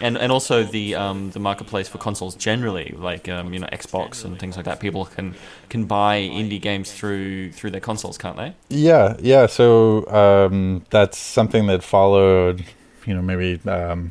and 0.03 0.19
and 0.19 0.31
also 0.33 0.65
the 0.65 0.95
um, 0.97 1.31
the 1.31 1.39
marketplace 1.41 1.89
for 1.89 1.99
consoles 1.99 2.35
generally, 2.35 2.95
like 2.99 3.29
um, 3.29 3.55
you 3.55 3.61
know 3.61 3.69
Xbox 3.73 4.25
and 4.25 4.39
things 4.39 4.57
like 4.57 4.67
that. 4.67 4.81
People 4.81 5.07
can 5.07 5.35
can 5.71 5.85
buy 5.87 6.19
indie 6.21 6.61
games 6.61 6.93
through 6.93 7.53
through 7.53 7.71
their 7.71 7.81
consoles, 7.81 8.19
can't 8.19 8.37
they? 8.37 8.55
Yeah, 8.69 9.17
yeah. 9.21 9.47
So 9.47 10.07
um, 10.09 10.85
that's 10.91 11.17
something 11.19 11.67
that 11.69 11.83
followed, 11.83 12.65
you 13.07 13.15
know, 13.15 13.23
maybe 13.23 13.61
um, 13.71 14.11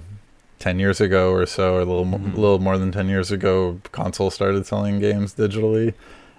ten 0.59 0.79
years 0.79 1.01
ago 1.01 1.31
or 1.31 1.45
so, 1.45 1.75
or 1.75 1.81
a 1.81 1.85
little 1.85 2.05
Mhm. 2.05 2.33
a 2.37 2.39
little 2.39 2.59
more 2.59 2.77
than 2.77 2.91
ten 2.91 3.07
years 3.09 3.29
ago. 3.31 3.79
Console 3.91 4.31
started 4.31 4.65
selling 4.65 4.99
games 4.99 5.35
digitally, 5.35 5.93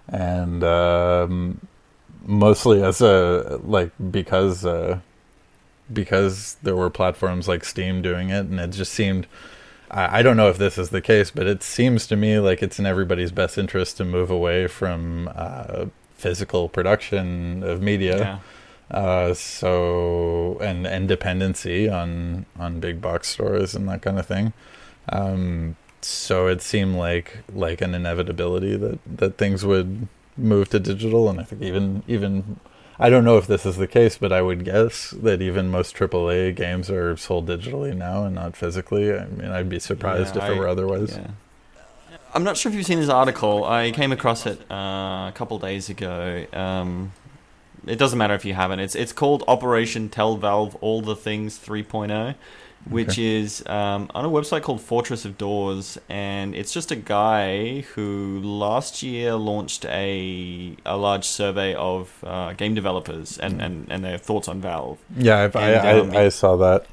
and 0.09 0.64
um, 0.64 1.61
mostly 2.25 2.82
as 2.82 3.00
a 3.02 3.61
like 3.64 3.90
because 4.11 4.64
uh, 4.64 4.99
because 5.92 6.56
there 6.62 6.76
were 6.76 6.90
platforms 6.90 7.49
like 7.49 7.64
Steam 7.64 8.02
doing 8.02 8.30
it, 8.30 8.46
and 8.46 8.58
it 8.61 8.70
just 8.70 8.92
seemed. 8.92 9.26
I 9.90 10.18
I 10.18 10.22
don't 10.22 10.37
know 10.37 10.49
if 10.49 10.58
this 10.58 10.78
is 10.78 10.90
the 10.90 11.00
case, 11.00 11.30
but 11.30 11.46
it 11.46 11.62
seems 11.62 12.06
to 12.08 12.16
me 12.16 12.38
like 12.38 12.62
it's 12.62 12.78
in 12.78 12.87
everybody's 12.87 13.32
best 13.32 13.58
interest 13.58 13.96
to 13.99 14.04
move 14.04 14.30
away 14.30 14.66
from 14.66 15.30
uh, 15.34 15.87
physical 16.14 16.68
production 16.68 17.62
of 17.62 17.82
media. 17.82 18.18
Yeah. 18.18 18.38
Uh, 18.96 19.32
so 19.34 20.58
and 20.61 20.87
and 20.87 21.08
dependency 21.08 21.88
on 21.88 22.46
on 22.58 22.78
big 22.78 23.00
box 23.00 23.28
stores 23.28 23.75
and 23.75 23.88
that 23.88 24.02
kind 24.02 24.18
of 24.18 24.26
thing. 24.26 24.52
Um, 25.08 25.76
so 26.02 26.46
it 26.46 26.62
seemed 26.62 26.96
like 26.96 27.38
like 27.54 27.80
an 27.80 27.94
inevitability 27.94 28.76
that 28.76 28.99
that 29.06 29.38
things 29.38 29.64
would 29.64 30.08
move 30.37 30.68
to 30.70 30.80
digital, 30.80 31.28
and 31.28 31.40
I 31.40 31.44
think 31.44 31.62
even 31.62 32.02
even 32.06 32.61
I 33.02 33.11
don't 33.11 33.25
know 33.25 33.37
if 33.37 33.49
this 33.49 33.66
is 33.66 33.76
the 33.78 33.88
case, 33.88 34.16
but 34.16 34.32
I 34.32 34.42
would 34.42 34.64
guess 34.64 35.11
that 35.11 35.42
even 35.42 35.71
most 35.71 35.97
AAA 35.97 36.54
games 36.54 36.88
are 36.88 37.16
sold 37.16 37.49
digitally 37.49 37.97
now 37.97 38.25
and 38.25 38.35
not 38.35 38.56
physically. 38.56 39.12
I 39.12 39.26
mean, 39.26 39.50
I'd 39.50 39.68
be 39.68 39.80
surprised 39.80 40.37
Yeah, 40.37 40.44
if 40.44 40.52
it 40.52 40.59
were 40.59 40.68
otherwise. 40.68 41.16
Yeah. 41.16 41.26
I'm 42.32 42.44
not 42.44 42.56
sure 42.56 42.71
if 42.71 42.76
you've 42.76 42.87
seen 42.87 43.00
this 43.00 43.09
article. 43.11 43.64
I 43.64 43.90
came 43.90 44.12
across 44.12 44.47
it 44.47 44.61
uh, 44.71 44.75
a 45.28 45.32
couple 45.35 45.59
days 45.59 45.90
ago. 45.90 46.47
Um, 46.52 47.12
it 47.86 47.96
doesn't 47.96 48.18
matter 48.18 48.34
if 48.34 48.44
you 48.44 48.54
haven't. 48.54 48.80
It's 48.80 48.94
it's 48.94 49.12
called 49.12 49.44
Operation 49.48 50.08
Tell 50.08 50.36
Valve 50.36 50.76
All 50.76 51.00
the 51.00 51.16
Things 51.16 51.58
3.0, 51.58 52.34
which 52.88 53.18
is 53.18 53.64
um, 53.66 54.10
on 54.14 54.24
a 54.24 54.28
website 54.28 54.62
called 54.62 54.80
Fortress 54.80 55.24
of 55.24 55.38
Doors, 55.38 55.98
and 56.08 56.54
it's 56.54 56.72
just 56.72 56.90
a 56.90 56.96
guy 56.96 57.80
who 57.80 58.40
last 58.42 59.02
year 59.02 59.34
launched 59.34 59.84
a 59.86 60.76
a 60.86 60.96
large 60.96 61.24
survey 61.24 61.74
of 61.74 62.22
uh, 62.24 62.52
game 62.52 62.74
developers 62.74 63.38
and, 63.38 63.60
and, 63.60 63.86
and 63.90 64.04
their 64.04 64.18
thoughts 64.18 64.48
on 64.48 64.60
Valve. 64.60 64.98
Yeah, 65.16 65.38
I've, 65.38 65.56
I, 65.56 65.74
um, 65.74 66.12
I 66.12 66.24
I 66.24 66.28
saw 66.28 66.56
that. 66.56 66.86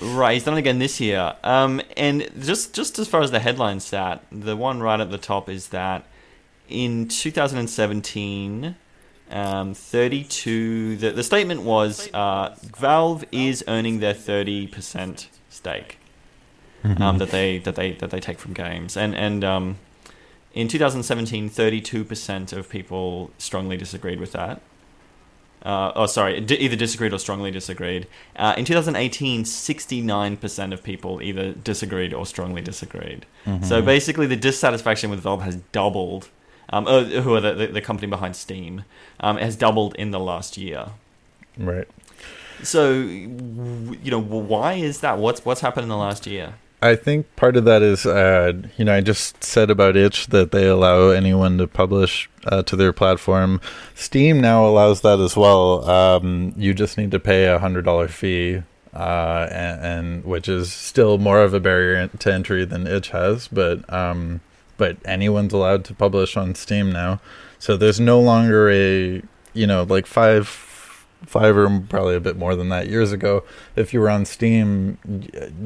Right, 0.00 0.34
he's 0.34 0.44
done 0.44 0.54
it 0.54 0.58
again 0.58 0.80
this 0.80 1.00
year. 1.00 1.36
Um, 1.44 1.80
and 1.96 2.28
just 2.40 2.74
just 2.74 2.98
as 2.98 3.06
far 3.06 3.20
as 3.20 3.30
the 3.30 3.40
headline 3.40 3.78
stat, 3.78 4.24
the 4.32 4.56
one 4.56 4.80
right 4.80 4.98
at 4.98 5.10
the 5.12 5.18
top 5.18 5.48
is 5.48 5.68
that 5.68 6.04
in 6.68 7.06
2017, 7.06 8.76
um, 9.32 9.74
32. 9.74 10.96
The, 10.96 11.10
the 11.10 11.22
statement 11.22 11.62
was 11.62 12.08
uh, 12.12 12.54
Valve 12.76 13.24
is 13.32 13.64
earning 13.66 14.00
their 14.00 14.14
30% 14.14 15.26
stake 15.48 15.98
um, 16.84 17.18
that 17.18 17.30
they 17.30 17.58
that 17.58 17.76
they 17.76 17.92
that 17.92 18.10
they 18.10 18.20
take 18.20 18.38
from 18.38 18.52
games, 18.52 18.96
and 18.96 19.14
and 19.14 19.44
um, 19.44 19.76
in 20.52 20.68
2017, 20.68 21.48
32% 21.48 22.52
of 22.52 22.68
people 22.68 23.30
strongly 23.38 23.76
disagreed 23.76 24.20
with 24.20 24.32
that. 24.32 24.60
Uh, 25.62 25.92
oh, 25.94 26.06
sorry, 26.06 26.40
d- 26.40 26.56
either 26.56 26.74
disagreed 26.74 27.12
or 27.12 27.18
strongly 27.18 27.52
disagreed. 27.52 28.08
Uh, 28.34 28.52
in 28.58 28.64
2018, 28.64 29.44
69% 29.44 30.72
of 30.72 30.82
people 30.82 31.22
either 31.22 31.52
disagreed 31.52 32.12
or 32.12 32.26
strongly 32.26 32.60
disagreed. 32.60 33.24
Mm-hmm. 33.46 33.62
So 33.64 33.80
basically, 33.80 34.26
the 34.26 34.36
dissatisfaction 34.36 35.08
with 35.08 35.20
Valve 35.20 35.42
has 35.42 35.56
doubled. 35.70 36.28
Um, 36.72 36.86
uh, 36.86 37.04
who 37.04 37.34
are 37.34 37.40
the, 37.40 37.54
the, 37.54 37.66
the 37.66 37.80
company 37.80 38.08
behind 38.08 38.34
Steam? 38.34 38.84
Um, 39.20 39.36
has 39.36 39.56
doubled 39.56 39.94
in 39.96 40.10
the 40.10 40.20
last 40.20 40.56
year. 40.56 40.86
right. 41.58 41.88
So, 42.62 42.92
you 42.92 44.10
know, 44.10 44.20
why 44.20 44.74
is 44.74 45.00
that? 45.00 45.18
What's 45.18 45.44
what's 45.44 45.60
happened 45.60 45.84
in 45.84 45.88
the 45.88 45.96
last 45.96 46.26
year? 46.26 46.54
I 46.80 46.96
think 46.96 47.34
part 47.36 47.56
of 47.56 47.64
that 47.64 47.80
is, 47.80 48.04
uh, 48.06 48.54
you 48.76 48.84
know, 48.84 48.92
I 48.92 49.00
just 49.00 49.44
said 49.44 49.70
about 49.70 49.96
itch 49.96 50.26
that 50.28 50.50
they 50.50 50.66
allow 50.66 51.10
anyone 51.10 51.58
to 51.58 51.68
publish 51.68 52.28
uh, 52.46 52.62
to 52.64 52.74
their 52.74 52.92
platform. 52.92 53.60
Steam 53.94 54.40
now 54.40 54.66
allows 54.66 55.02
that 55.02 55.20
as 55.20 55.36
well. 55.36 55.88
Um, 55.88 56.52
you 56.56 56.74
just 56.74 56.98
need 56.98 57.12
to 57.12 57.20
pay 57.20 57.46
a 57.46 57.60
hundred 57.60 57.84
dollar 57.84 58.08
fee, 58.08 58.62
uh, 58.94 59.46
and, 59.50 59.80
and 59.80 60.24
which 60.24 60.48
is 60.48 60.72
still 60.72 61.18
more 61.18 61.42
of 61.42 61.54
a 61.54 61.60
barrier 61.60 62.08
to 62.08 62.32
entry 62.32 62.64
than 62.64 62.88
itch 62.88 63.10
has, 63.10 63.46
but 63.46 63.90
um, 63.92 64.40
but 64.82 64.96
anyone's 65.04 65.52
allowed 65.52 65.84
to 65.84 65.94
publish 65.94 66.36
on 66.36 66.56
Steam 66.56 66.90
now. 66.90 67.20
So 67.60 67.76
there's 67.76 68.00
no 68.00 68.18
longer 68.18 68.68
a, 68.68 69.22
you 69.54 69.64
know, 69.64 69.84
like 69.84 70.08
five 70.08 70.48
five 71.24 71.56
or 71.56 71.68
probably 71.88 72.16
a 72.16 72.20
bit 72.20 72.36
more 72.36 72.56
than 72.56 72.68
that 72.70 72.88
years 72.88 73.12
ago 73.12 73.44
if 73.76 73.94
you 73.94 74.00
were 74.00 74.10
on 74.10 74.24
steam 74.24 74.98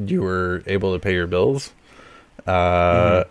you 0.05 0.21
were 0.21 0.61
able 0.67 0.93
to 0.93 0.99
pay 0.99 1.15
your 1.15 1.25
bills 1.25 1.73
uh 2.45 3.23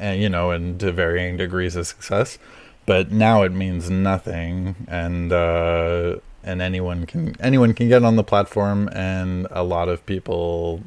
and 0.00 0.20
you 0.20 0.28
know 0.28 0.50
and 0.50 0.80
to 0.80 0.90
varying 0.90 1.36
degrees 1.36 1.76
of 1.76 1.86
success 1.86 2.38
but 2.86 3.12
now 3.12 3.44
it 3.44 3.52
means 3.52 3.88
nothing 3.88 4.74
and 4.88 5.32
uh 5.32 6.16
and 6.42 6.60
anyone 6.60 7.06
can 7.06 7.36
anyone 7.40 7.72
can 7.72 7.88
get 7.88 8.02
on 8.02 8.16
the 8.16 8.24
platform 8.24 8.88
and 8.88 9.46
a 9.52 9.62
lot 9.62 9.88
of 9.88 10.04
people 10.06 10.82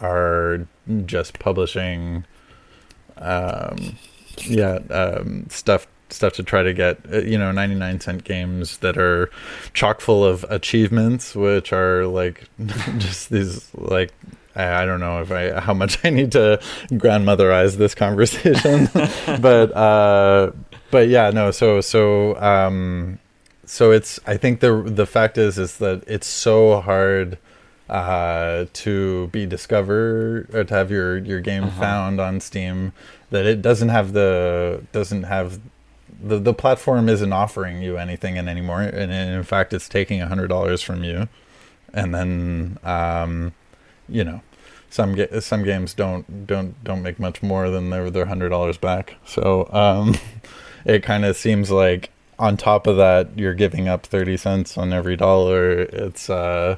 are 0.00 0.68
just 1.06 1.40
publishing 1.40 2.24
um 3.18 3.96
yeah 4.46 4.78
um 4.90 5.46
stuff 5.50 5.86
stuff 6.10 6.32
to 6.34 6.42
try 6.42 6.62
to 6.62 6.72
get 6.72 6.98
uh, 7.12 7.18
you 7.18 7.36
know 7.36 7.52
99 7.52 8.00
cent 8.00 8.24
games 8.24 8.78
that 8.78 8.96
are 8.96 9.30
chock 9.74 10.00
full 10.00 10.24
of 10.24 10.44
achievements 10.48 11.34
which 11.34 11.72
are 11.72 12.06
like 12.06 12.44
just 12.98 13.30
these 13.30 13.68
like 13.74 14.12
I 14.58 14.82
I 14.82 14.86
don't 14.86 15.00
know 15.00 15.20
if 15.22 15.30
I 15.30 15.58
how 15.60 15.72
much 15.74 16.04
I 16.04 16.10
need 16.10 16.32
to 16.32 16.60
grandmotherize 16.90 17.76
this 17.76 17.94
conversation, 17.94 18.88
but 19.40 19.74
uh, 19.74 20.52
but 20.90 21.08
yeah, 21.08 21.30
no. 21.30 21.50
So 21.52 21.80
so 21.80 22.36
um, 22.40 23.18
so 23.64 23.92
it's 23.92 24.18
I 24.26 24.36
think 24.36 24.60
the 24.60 24.82
the 24.82 25.06
fact 25.06 25.38
is 25.38 25.58
is 25.58 25.78
that 25.78 26.02
it's 26.06 26.26
so 26.26 26.80
hard 26.80 27.38
uh, 27.88 28.66
to 28.72 29.28
be 29.28 29.46
discovered 29.46 30.48
or 30.54 30.64
to 30.64 30.74
have 30.74 30.90
your 30.90 31.18
your 31.18 31.40
game 31.40 31.64
Uh-huh. 31.64 31.80
found 31.80 32.20
on 32.20 32.40
Steam 32.40 32.92
that 33.30 33.46
it 33.46 33.62
doesn't 33.62 33.88
have 33.90 34.12
the 34.12 34.82
doesn't 34.92 35.24
have 35.24 35.58
the 36.22 36.38
the 36.38 36.52
platform 36.54 37.08
isn't 37.08 37.32
offering 37.32 37.80
you 37.82 37.96
anything 37.96 38.36
in 38.36 38.48
anymore, 38.48 38.82
and 38.82 39.12
in 39.12 39.42
fact, 39.44 39.72
it's 39.72 39.88
taking 39.88 40.20
a 40.20 40.26
hundred 40.28 40.48
dollars 40.48 40.82
from 40.82 41.04
you, 41.04 41.28
and 41.94 42.14
then 42.14 42.78
um, 42.82 43.52
you 44.08 44.24
know, 44.24 44.40
some 44.90 45.14
ga- 45.14 45.40
some 45.40 45.62
games 45.64 45.94
don't 45.94 46.46
don't 46.46 46.82
don't 46.84 47.02
make 47.02 47.18
much 47.20 47.42
more 47.42 47.70
than 47.70 47.90
their 47.90 48.10
their 48.10 48.26
hundred 48.26 48.48
dollars 48.48 48.78
back. 48.78 49.14
So 49.24 49.68
um, 49.72 50.16
it 50.84 51.02
kind 51.02 51.24
of 51.24 51.36
seems 51.36 51.70
like 51.70 52.10
on 52.38 52.56
top 52.56 52.86
of 52.86 52.96
that, 52.96 53.38
you're 53.38 53.54
giving 53.54 53.86
up 53.88 54.04
thirty 54.06 54.36
cents 54.36 54.76
on 54.76 54.92
every 54.92 55.16
dollar. 55.16 55.80
It's 55.80 56.28
uh, 56.28 56.76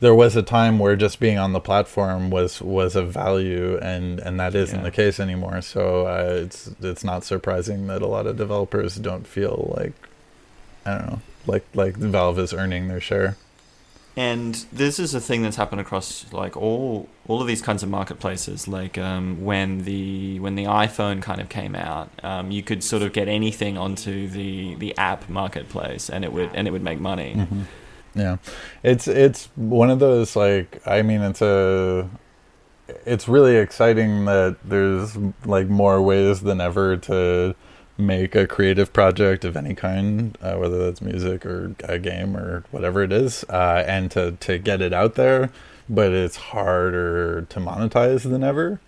there 0.00 0.14
was 0.14 0.36
a 0.36 0.42
time 0.42 0.78
where 0.78 0.94
just 0.96 1.18
being 1.20 1.38
on 1.38 1.52
the 1.52 1.60
platform 1.60 2.30
was 2.30 2.60
was 2.60 2.96
of 2.96 3.12
value, 3.12 3.78
and 3.82 4.18
and 4.20 4.38
that 4.40 4.54
isn't 4.54 4.78
Yeah. 4.78 4.84
the 4.84 4.90
case 4.90 5.18
anymore. 5.20 5.62
So 5.62 6.06
uh, 6.06 6.42
it's 6.44 6.70
it's 6.82 7.04
not 7.04 7.24
surprising 7.24 7.86
that 7.86 8.02
a 8.02 8.06
lot 8.06 8.26
of 8.26 8.36
developers 8.36 8.96
don't 8.96 9.26
feel 9.26 9.74
like 9.76 9.92
I 10.84 10.98
don't 10.98 11.06
know, 11.06 11.20
like 11.46 11.64
like 11.74 11.96
Valve 11.96 12.38
is 12.38 12.52
earning 12.52 12.88
their 12.88 13.00
share. 13.00 13.36
And 14.18 14.54
this 14.72 14.98
is 14.98 15.14
a 15.14 15.20
thing 15.20 15.42
that's 15.42 15.56
happened 15.56 15.82
across 15.82 16.24
like 16.32 16.56
all 16.56 17.06
all 17.28 17.42
of 17.42 17.46
these 17.46 17.60
kinds 17.60 17.82
of 17.82 17.90
marketplaces. 17.90 18.66
Like 18.66 18.96
um, 18.96 19.44
when 19.44 19.84
the 19.84 20.40
when 20.40 20.54
the 20.54 20.64
iPhone 20.64 21.20
kind 21.20 21.38
of 21.40 21.50
came 21.50 21.74
out, 21.74 22.08
um, 22.22 22.50
you 22.50 22.62
could 22.62 22.82
sort 22.82 23.02
of 23.02 23.12
get 23.12 23.28
anything 23.28 23.76
onto 23.76 24.26
the, 24.28 24.74
the 24.76 24.96
app 24.96 25.28
marketplace, 25.28 26.08
and 26.08 26.24
it 26.24 26.32
would 26.32 26.50
and 26.54 26.66
it 26.66 26.70
would 26.70 26.82
make 26.82 26.98
money. 26.98 27.34
Mm-hmm. 27.36 27.60
Yeah, 28.16 28.38
it's 28.82 29.06
it's 29.06 29.50
one 29.56 29.90
of 29.90 29.98
those 29.98 30.34
like 30.34 30.80
I 30.86 31.02
mean 31.02 31.20
it's 31.20 31.42
a 31.42 32.08
it's 33.04 33.28
really 33.28 33.56
exciting 33.56 34.24
that 34.24 34.56
there's 34.64 35.16
like 35.44 35.68
more 35.68 36.00
ways 36.00 36.40
than 36.40 36.60
ever 36.60 36.96
to 36.96 37.54
make 37.98 38.34
a 38.34 38.46
creative 38.46 38.92
project 38.92 39.44
of 39.44 39.56
any 39.56 39.74
kind, 39.74 40.36
uh, 40.40 40.54
whether 40.56 40.78
that's 40.84 41.00
music 41.00 41.44
or 41.44 41.74
a 41.84 41.98
game 41.98 42.36
or 42.36 42.64
whatever 42.70 43.02
it 43.02 43.12
is, 43.12 43.44
uh, 43.50 43.84
and 43.86 44.10
to 44.12 44.32
to 44.32 44.58
get 44.58 44.80
it 44.80 44.94
out 44.94 45.14
there. 45.14 45.50
But 45.88 46.12
it's 46.12 46.36
harder 46.36 47.42
to 47.42 47.60
monetize 47.60 48.22
than 48.22 48.42
ever 48.42 48.80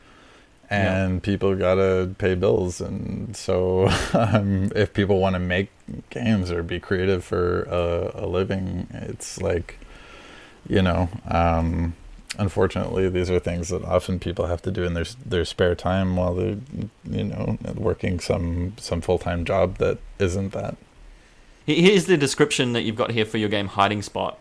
and 0.71 1.23
people 1.23 1.55
gotta 1.57 2.15
pay 2.19 2.35
bills 2.35 2.81
and 2.81 3.37
so 3.37 3.89
um, 4.13 4.71
if 4.77 4.93
people 4.93 5.19
want 5.19 5.35
to 5.35 5.41
make 5.41 5.71
games 6.11 6.51
or 6.51 6.63
be 6.63 6.79
creative 6.79 7.25
for 7.25 7.63
a, 7.65 8.25
a 8.25 8.27
living 8.27 8.87
it's 8.93 9.41
like 9.41 9.79
you 10.69 10.83
know 10.83 11.09
um, 11.29 11.95
unfortunately, 12.39 13.09
these 13.09 13.31
are 13.31 13.39
things 13.39 13.69
that 13.69 13.85
often 13.85 14.19
people 14.19 14.47
have 14.47 14.63
to 14.63 14.71
do 14.71 14.85
in 14.85 14.95
their 14.95 15.07
their 15.25 15.45
spare 15.45 15.75
time 15.75 16.17
while 16.17 16.35
they're, 16.35 16.57
you 17.11 17.25
know, 17.25 17.59
working 17.75 18.21
some 18.21 18.75
some 18.79 19.01
full 19.01 19.19
time 19.19 19.45
job 19.45 19.79
that 19.79 19.99
isn't 20.19 20.53
that. 20.53 20.77
Here's 21.67 22.07
the 22.07 22.17
description 22.17 22.73
that 22.73 22.83
you've 22.83 22.97
got 22.97 23.11
here 23.11 23.27
for 23.27 23.37
your 23.37 23.51
game 23.51 23.69
Hiding 23.69 24.03
Spot. 24.03 24.39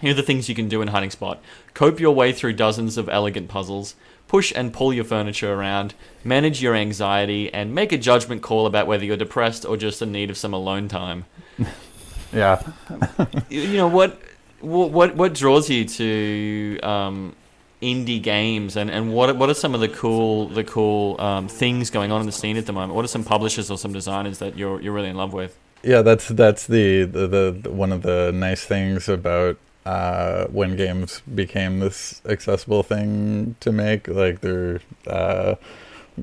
Here 0.00 0.10
are 0.10 0.14
the 0.14 0.22
things 0.22 0.48
you 0.48 0.54
can 0.54 0.68
do 0.68 0.82
in 0.82 0.88
Hiding 0.88 1.10
Spot 1.10 1.40
cope 1.74 2.00
your 2.00 2.14
way 2.14 2.32
through 2.32 2.54
dozens 2.54 2.96
of 2.96 3.08
elegant 3.08 3.48
puzzles, 3.48 3.94
push 4.28 4.52
and 4.54 4.72
pull 4.72 4.92
your 4.92 5.04
furniture 5.04 5.52
around, 5.52 5.94
manage 6.24 6.62
your 6.62 6.74
anxiety, 6.74 7.52
and 7.52 7.74
make 7.74 7.92
a 7.92 7.98
judgment 7.98 8.42
call 8.42 8.66
about 8.66 8.86
whether 8.86 9.04
you're 9.04 9.16
depressed 9.16 9.64
or 9.64 9.76
just 9.76 10.02
in 10.02 10.12
need 10.12 10.30
of 10.30 10.36
some 10.36 10.52
alone 10.52 10.88
time. 10.88 11.24
yeah. 12.32 12.62
you 13.48 13.76
know, 13.76 13.88
what, 13.88 14.20
what, 14.60 15.14
what 15.14 15.34
draws 15.34 15.70
you 15.70 15.84
to. 15.84 16.80
Um, 16.82 17.36
indie 17.82 18.22
games 18.22 18.74
and, 18.74 18.90
and 18.90 19.12
what 19.12 19.36
what 19.36 19.50
are 19.50 19.54
some 19.54 19.74
of 19.74 19.80
the 19.80 19.88
cool 19.88 20.48
the 20.48 20.64
cool 20.64 21.20
um, 21.20 21.46
things 21.46 21.90
going 21.90 22.10
on 22.10 22.20
in 22.20 22.26
the 22.26 22.32
scene 22.32 22.56
at 22.56 22.66
the 22.66 22.72
moment? 22.72 22.94
What 22.94 23.04
are 23.04 23.08
some 23.08 23.22
publishers 23.22 23.70
or 23.70 23.76
some 23.76 23.92
designers 23.92 24.38
that 24.38 24.56
you're 24.56 24.80
you're 24.80 24.94
really 24.94 25.10
in 25.10 25.16
love 25.16 25.32
with? 25.32 25.58
Yeah, 25.82 26.02
that's 26.02 26.28
that's 26.28 26.66
the, 26.66 27.04
the, 27.04 27.26
the 27.62 27.70
one 27.70 27.92
of 27.92 28.02
the 28.02 28.32
nice 28.34 28.64
things 28.64 29.08
about 29.08 29.58
uh, 29.86 30.48
when 30.48 30.76
games 30.76 31.22
became 31.32 31.78
this 31.78 32.20
accessible 32.28 32.82
thing 32.82 33.54
to 33.60 33.70
make. 33.70 34.08
Like 34.08 34.40
they're 34.40 34.80
uh, 35.06 35.54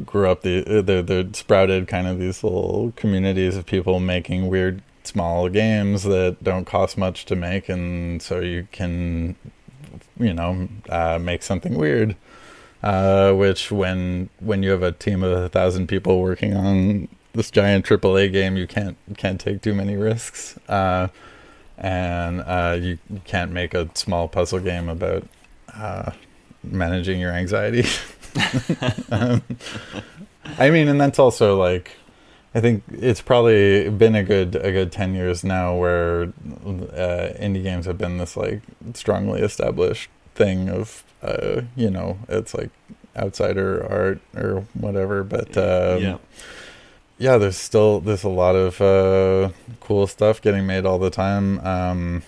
grew 0.06 0.30
up 0.30 0.41
the 0.41 0.82
they 0.82 1.02
they 1.02 1.30
sprouted 1.32 1.88
kind 1.88 2.08
of 2.08 2.19
these 2.19 2.43
little 2.43 2.91
communities 2.97 3.56
of 3.56 3.65
people 3.65 4.02
making 4.02 4.49
weird 4.49 4.82
small 5.04 5.47
games 5.47 6.04
that 6.04 6.43
don't 6.43 6.65
cost 6.65 6.97
much 6.97 7.23
to 7.26 7.38
make, 7.38 7.69
and 7.69 8.21
so 8.21 8.41
you 8.41 8.67
can 8.73 9.38
you 10.19 10.34
know 10.34 10.67
uh, 10.89 11.17
make 11.19 11.41
something 11.41 11.76
weird. 11.76 12.17
Uh, 12.84 13.32
which 13.32 13.71
when 13.71 14.30
when 14.41 14.62
you 14.62 14.71
have 14.71 14.84
a 14.84 14.91
team 14.91 15.23
of 15.23 15.32
a 15.32 15.47
thousand 15.47 15.88
people 15.88 16.19
working 16.21 16.54
on 16.54 17.08
this 17.32 17.49
giant 17.49 17.86
AAA 17.86 18.30
game, 18.34 18.58
you 18.58 18.67
can't 18.67 18.97
can't 19.15 19.39
take 19.39 19.62
too 19.62 19.73
many 19.73 19.95
risks, 19.95 20.60
uh, 20.67 21.08
and 21.84 22.39
uh, 22.41 22.78
you, 22.80 22.98
you, 23.10 23.22
can't 23.26 23.52
make 23.52 23.74
a 23.74 23.89
small 23.93 24.30
puzzle 24.30 24.60
game 24.60 24.88
about 24.88 25.28
uh, 25.76 26.12
managing 26.63 27.19
your 27.19 27.34
anxiety. 27.34 27.86
um, 29.12 29.43
I 30.58 30.69
mean, 30.69 30.88
and 30.88 31.00
that's 31.00 31.19
also 31.19 31.60
like, 31.60 31.91
I 32.56 32.62
think 32.62 32.84
it's 32.89 33.19
probably 33.19 33.89
been 33.89 34.15
a 34.15 34.24
good 34.24 34.56
a 34.56 34.72
good 34.72 34.91
ten 34.91 35.13
years 35.13 35.43
now 35.43 35.76
where 35.76 36.24
uh, 36.24 37.34
indie 37.38 37.63
games 37.63 37.86
have 37.86 37.98
been 37.98 38.17
this 38.17 38.38
like 38.38 38.62
strongly 38.93 39.41
established 39.41 40.10
thing 40.36 40.69
of 40.69 41.04
uh, 41.22 41.62
you 41.76 41.89
know 41.89 42.17
it's 42.30 42.54
like 42.54 42.69
outsider 43.17 43.86
art 43.91 44.22
or 44.36 44.65
whatever, 44.74 45.24
but 45.24 45.58
um, 45.58 46.02
yeah 46.02 46.17
yeah, 47.23 47.38
there's 47.38 47.55
still 47.55 48.01
there's 48.01 48.25
a 48.25 48.29
lot 48.29 48.53
of 48.53 48.81
uh, 48.81 49.49
cool 49.79 50.07
stuff 50.07 50.41
getting 50.41 50.67
made 50.67 50.86
all 50.86 50.99
the 50.99 51.09
time. 51.09 51.65
Um, 51.65 52.23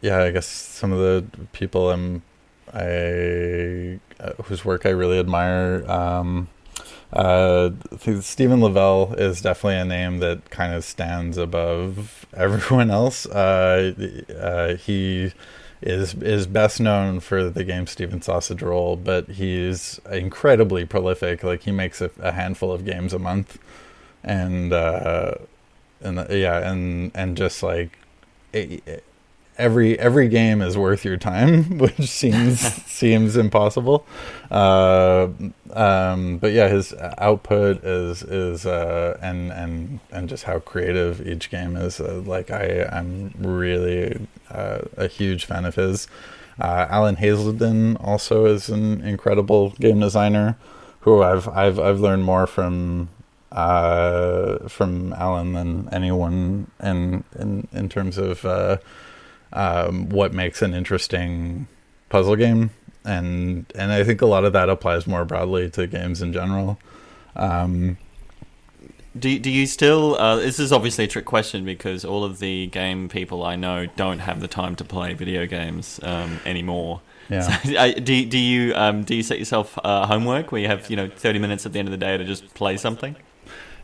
yeah, 0.00 0.22
I 0.22 0.30
guess 0.30 0.46
some 0.46 0.90
of 0.90 0.98
the 0.98 1.26
people 1.52 1.90
I'm 1.90 2.22
I 2.72 4.00
uh, 4.18 4.42
whose 4.44 4.64
work 4.64 4.86
I 4.86 4.90
really 4.90 5.18
admire. 5.18 5.84
Um, 5.86 6.48
uh, 7.12 7.70
Stephen 8.22 8.62
Lavelle 8.62 9.12
is 9.18 9.42
definitely 9.42 9.76
a 9.76 9.84
name 9.84 10.20
that 10.20 10.48
kind 10.48 10.72
of 10.72 10.82
stands 10.82 11.36
above 11.36 12.24
everyone 12.34 12.90
else. 12.90 13.26
Uh, 13.26 13.92
uh, 14.40 14.76
he 14.76 15.34
is 15.82 16.14
is 16.14 16.46
best 16.46 16.80
known 16.80 17.20
for 17.20 17.50
the 17.50 17.64
game 17.64 17.86
Stephen's 17.86 18.24
Sausage 18.24 18.62
Roll, 18.62 18.96
but 18.96 19.28
he's 19.28 20.00
incredibly 20.10 20.86
prolific. 20.86 21.42
Like 21.42 21.64
he 21.64 21.70
makes 21.70 22.00
a, 22.00 22.10
a 22.20 22.32
handful 22.32 22.72
of 22.72 22.86
games 22.86 23.12
a 23.12 23.18
month 23.18 23.58
and 24.22 24.72
uh, 24.72 25.34
and 26.00 26.18
uh, 26.18 26.26
yeah, 26.30 26.70
and 26.70 27.10
and 27.14 27.36
just 27.36 27.62
like 27.62 27.98
it, 28.52 29.04
every 29.60 29.98
every 29.98 30.28
game 30.28 30.62
is 30.62 30.76
worth 30.76 31.04
your 31.04 31.16
time, 31.16 31.78
which 31.78 32.00
seems 32.08 32.60
seems 32.86 33.36
impossible. 33.36 34.04
Uh, 34.50 35.28
um, 35.72 36.38
but 36.38 36.52
yeah, 36.52 36.68
his 36.68 36.94
output 37.18 37.84
is 37.84 38.22
is 38.22 38.66
uh, 38.66 39.18
and 39.22 39.52
and 39.52 40.00
and 40.10 40.28
just 40.28 40.44
how 40.44 40.58
creative 40.58 41.26
each 41.26 41.50
game 41.50 41.76
is. 41.76 42.00
Uh, 42.00 42.22
like 42.24 42.50
I 42.50 42.88
I'm 42.90 43.32
really 43.38 44.26
uh, 44.50 44.80
a 44.96 45.06
huge 45.06 45.44
fan 45.44 45.64
of 45.64 45.74
his. 45.76 46.08
Uh, 46.58 46.86
Alan 46.90 47.16
Hazelden 47.16 47.96
also 47.96 48.44
is 48.44 48.68
an 48.68 49.00
incredible 49.00 49.70
game 49.80 50.00
designer, 50.00 50.56
who 51.00 51.22
I've 51.22 51.48
I've 51.48 51.78
I've 51.78 52.00
learned 52.00 52.24
more 52.24 52.46
from 52.46 53.08
uh, 53.52 54.68
from 54.68 55.12
Alan 55.14 55.52
than 55.54 55.88
anyone 55.92 56.70
in 56.82 57.24
in 57.38 57.68
in 57.72 57.88
terms 57.88 58.18
of 58.18 58.44
uh, 58.44 58.78
um, 59.52 60.08
what 60.08 60.32
makes 60.32 60.62
an 60.62 60.74
interesting 60.74 61.66
puzzle 62.08 62.36
game, 62.36 62.70
and 63.04 63.66
and 63.74 63.92
I 63.92 64.04
think 64.04 64.22
a 64.22 64.26
lot 64.26 64.44
of 64.44 64.52
that 64.52 64.68
applies 64.68 65.06
more 65.06 65.24
broadly 65.24 65.70
to 65.70 65.86
games 65.86 66.22
in 66.22 66.32
general. 66.32 66.78
Um, 67.36 67.96
do 69.18 69.38
do 69.38 69.50
you 69.50 69.66
still? 69.66 70.14
Uh, 70.16 70.36
this 70.36 70.60
is 70.60 70.72
obviously 70.72 71.04
a 71.04 71.08
trick 71.08 71.24
question 71.24 71.64
because 71.64 72.04
all 72.04 72.22
of 72.22 72.38
the 72.38 72.68
game 72.68 73.08
people 73.08 73.44
I 73.44 73.56
know 73.56 73.86
don't 73.96 74.20
have 74.20 74.40
the 74.40 74.48
time 74.48 74.76
to 74.76 74.84
play 74.84 75.14
video 75.14 75.46
games 75.46 75.98
um, 76.02 76.38
anymore. 76.46 77.00
Yeah. 77.28 77.58
So, 77.64 77.92
do 77.92 78.24
do 78.24 78.38
you 78.38 78.74
um, 78.74 79.02
do 79.02 79.14
you 79.14 79.22
set 79.22 79.38
yourself 79.38 79.78
uh, 79.82 80.06
homework 80.06 80.52
where 80.52 80.60
you 80.60 80.68
have 80.68 80.88
you 80.90 80.96
know 80.96 81.08
thirty 81.08 81.38
minutes 81.40 81.66
at 81.66 81.72
the 81.72 81.78
end 81.80 81.88
of 81.88 81.92
the 81.92 81.98
day 81.98 82.16
to 82.16 82.24
just 82.24 82.54
play 82.54 82.76
something? 82.76 83.16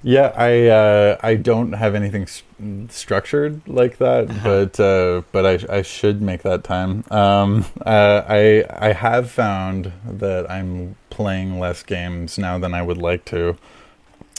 Yeah, 0.02 0.32
I 0.36 0.66
uh, 0.68 1.16
I 1.22 1.34
don't 1.34 1.72
have 1.72 1.94
anything 1.94 2.26
st- 2.26 2.92
structured 2.92 3.66
like 3.66 3.98
that, 3.98 4.30
uh-huh. 4.30 4.42
but 4.44 4.80
uh, 4.80 5.22
but 5.32 5.46
I 5.46 5.78
I 5.78 5.82
should 5.82 6.22
make 6.22 6.42
that 6.42 6.64
time. 6.64 7.04
Um, 7.10 7.64
uh, 7.84 8.22
I 8.28 8.64
I 8.70 8.92
have 8.92 9.30
found 9.30 9.92
that 10.04 10.50
I'm 10.50 10.96
playing 11.10 11.58
less 11.58 11.82
games 11.82 12.38
now 12.38 12.58
than 12.58 12.74
I 12.74 12.82
would 12.82 12.98
like 12.98 13.24
to. 13.26 13.56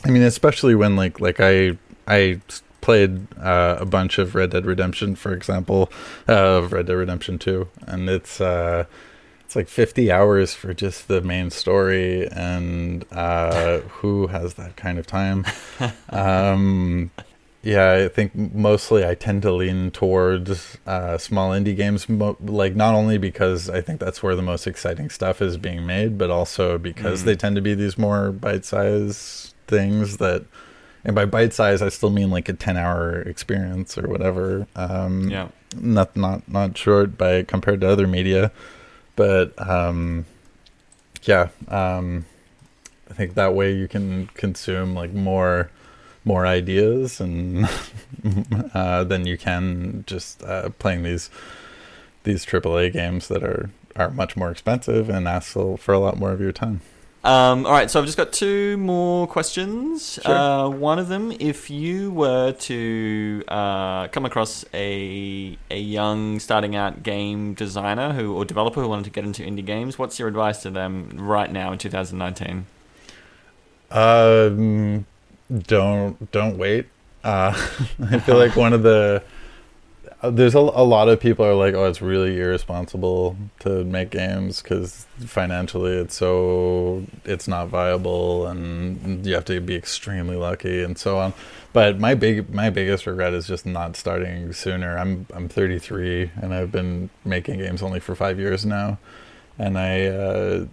I 0.06 0.10
mean, 0.10 0.24
especially 0.24 0.76
when 0.76 0.96
like 0.96 1.20
like 1.20 1.40
I 1.40 1.78
I 2.08 2.42
played 2.82 3.28
uh, 3.38 3.78
a 3.80 3.86
bunch 3.86 4.18
of 4.18 4.36
Red 4.36 4.52
Dead 4.52 4.66
Redemption, 4.66 5.16
for 5.16 5.34
example, 5.34 5.92
of 6.28 6.72
Red 6.72 6.86
Dead 6.86 6.94
Redemption 6.94 7.38
Two, 7.38 7.68
and 7.86 8.10
it's 8.10 8.40
uh, 8.40 8.86
it's 9.48 9.56
like 9.56 9.70
50 9.70 10.12
hours 10.12 10.54
for 10.54 10.74
just 10.74 11.08
the 11.08 11.22
main 11.22 11.52
story 11.52 12.28
and 12.28 13.06
uh, 13.14 13.80
who 14.02 14.28
has 14.28 14.56
that 14.56 14.76
kind 14.76 15.00
of 15.00 15.08
time? 15.08 15.46
Um, 16.10 17.12
yeah 17.64 17.94
i 17.94 18.08
think 18.08 18.36
mostly 18.36 19.04
i 19.04 19.16
tend 19.16 19.42
to 19.42 19.52
lean 19.52 19.90
towards 19.90 20.78
uh, 20.86 21.18
small 21.18 21.52
indie 21.52 21.76
games 21.76 22.08
mo- 22.08 22.38
like 22.40 22.76
not 22.76 22.94
only 22.94 23.18
because 23.18 23.68
i 23.68 23.82
think 23.82 24.00
that's 24.00 24.22
where 24.22 24.36
the 24.36 24.44
most 24.44 24.68
exciting 24.68 25.10
stuff 25.10 25.42
is 25.42 25.58
being 25.58 25.86
made 25.86 26.20
but 26.20 26.30
also 26.30 26.78
because 26.78 27.24
mm. 27.24 27.26
they 27.26 27.36
tend 27.36 27.56
to 27.56 27.62
be 27.62 27.74
these 27.74 27.98
more 27.98 28.32
bite-sized 28.32 29.56
things 29.66 30.18
that 30.18 30.46
and 31.04 31.16
by 31.16 31.26
bite 31.26 31.52
size 31.52 31.82
i 31.82 31.90
still 31.90 32.12
mean 32.12 32.30
like 32.30 32.48
a 32.48 32.54
10 32.54 32.78
hour 32.78 33.22
experience 33.22 33.98
or 33.98 34.08
whatever. 34.08 34.68
Um, 34.76 35.30
yeah. 35.30 35.48
not 35.76 36.16
not 36.16 36.48
not 36.48 36.78
short 36.78 37.18
by 37.18 37.44
compared 37.44 37.82
to 37.82 37.90
other 37.90 38.08
media 38.08 38.52
but 39.18 39.52
um, 39.68 40.26
yeah, 41.24 41.50
um, 41.68 42.26
I 43.10 43.14
think 43.14 43.34
that 43.34 43.54
way 43.54 43.74
you 43.74 43.90
can 43.90 44.28
consume 44.28 44.96
like 44.96 45.12
more 45.12 45.70
more 46.24 46.46
ideas 46.46 47.20
and 47.20 47.68
uh, 48.74 49.04
than 49.04 49.26
you 49.26 49.38
can 49.38 50.06
just 50.08 50.42
uh, 50.44 50.70
playing 50.80 51.04
these 51.04 51.30
these 52.24 52.46
AAA 52.46 52.94
games 52.94 53.28
that 53.28 53.44
are 53.44 53.70
are 53.98 54.12
much 54.12 54.38
more 54.38 54.52
expensive 54.52 55.10
and 55.10 55.28
ask 55.28 55.52
for 55.52 55.94
a 55.94 56.00
lot 56.00 56.18
more 56.18 56.32
of 56.32 56.40
your 56.40 56.54
time. 56.54 56.80
Um, 57.28 57.66
all 57.66 57.74
right, 57.74 57.92
so 57.92 58.00
I've 58.00 58.06
just 58.06 58.18
got 58.18 58.32
two 58.32 58.78
more 58.78 59.28
questions. 59.28 60.18
Sure. 60.24 60.34
Uh, 60.34 60.70
one 60.70 60.98
of 60.98 61.10
them, 61.10 61.34
if 61.42 61.70
you 61.70 62.10
were 62.10 62.54
to 62.54 63.44
uh, 63.50 64.08
come 64.08 64.24
across 64.24 64.64
a 64.74 65.58
a 65.70 65.78
young 65.78 66.40
starting 66.40 66.78
out 66.78 67.04
game 67.04 67.54
designer 67.54 68.14
who 68.14 68.34
or 68.34 68.46
developer 68.46 68.80
who 68.80 68.88
wanted 68.88 69.04
to 69.04 69.10
get 69.10 69.26
into 69.26 69.44
indie 69.44 69.66
games, 69.66 70.00
what's 70.00 70.18
your 70.18 70.30
advice 70.30 70.62
to 70.62 70.70
them 70.70 71.10
right 71.16 71.52
now 71.52 71.74
in 71.74 71.78
2019? 71.78 72.66
Um, 73.92 75.06
don't 75.52 76.32
don't 76.32 76.58
wait. 76.58 76.86
Uh, 77.26 77.52
I 78.10 78.20
feel 78.20 78.38
like 78.38 78.56
one 78.56 78.72
of 78.72 78.84
the 78.84 79.22
there's 80.24 80.56
a, 80.56 80.60
a 80.60 80.84
lot 80.84 81.10
of 81.10 81.20
people 81.20 81.46
are 81.46 81.54
like, 81.54 81.76
oh, 81.76 81.86
it's 81.86 82.02
really 82.02 82.40
irresponsible 82.40 83.38
to 83.60 83.84
make 83.84 84.10
games 84.10 84.62
because 84.62 85.06
financially 85.20 85.92
it's 85.92 86.16
so 86.16 87.04
it's 87.24 87.48
not 87.48 87.68
viable 87.68 88.48
and 88.48 89.26
you 89.26 89.36
have 89.36 89.46
to 89.46 89.60
be 89.62 89.76
extremely 89.76 90.36
lucky 90.36 90.84
and 90.84 90.98
so 90.98 91.20
on. 91.20 91.34
But 91.72 92.00
my 92.00 92.16
big 92.16 92.52
my 92.52 92.72
biggest 92.72 93.06
regret 93.06 93.34
is 93.34 93.46
just 93.46 93.66
not 93.66 93.96
starting 93.96 94.52
sooner. 94.54 94.98
I'm 94.98 95.28
I'm 95.34 95.48
33 95.48 96.32
and 96.42 96.54
I've 96.54 96.72
been 96.72 97.12
making 97.24 97.60
games 97.60 97.84
only 97.84 98.00
for 98.00 98.16
five 98.16 98.40
years 98.40 98.66
now, 98.66 98.98
and 99.60 99.78
I, 99.78 100.06
uh, 100.08 100.66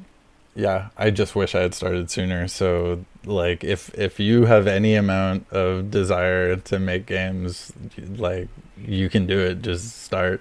yeah, 0.54 0.88
I 0.96 1.10
just 1.10 1.34
wish 1.34 1.54
I 1.54 1.60
had 1.62 1.74
started 1.74 2.10
sooner. 2.10 2.46
So, 2.48 3.04
like, 3.24 3.64
if 3.64 3.92
if 3.98 4.20
you 4.20 4.44
have 4.44 4.66
any 4.66 4.94
amount 4.94 5.50
of 5.52 5.90
desire 5.90 6.56
to 6.56 6.78
make 6.78 7.06
games, 7.06 7.72
like, 8.16 8.48
you 8.78 9.08
can 9.08 9.26
do 9.26 9.38
it. 9.38 9.62
Just 9.62 10.02
start. 10.02 10.40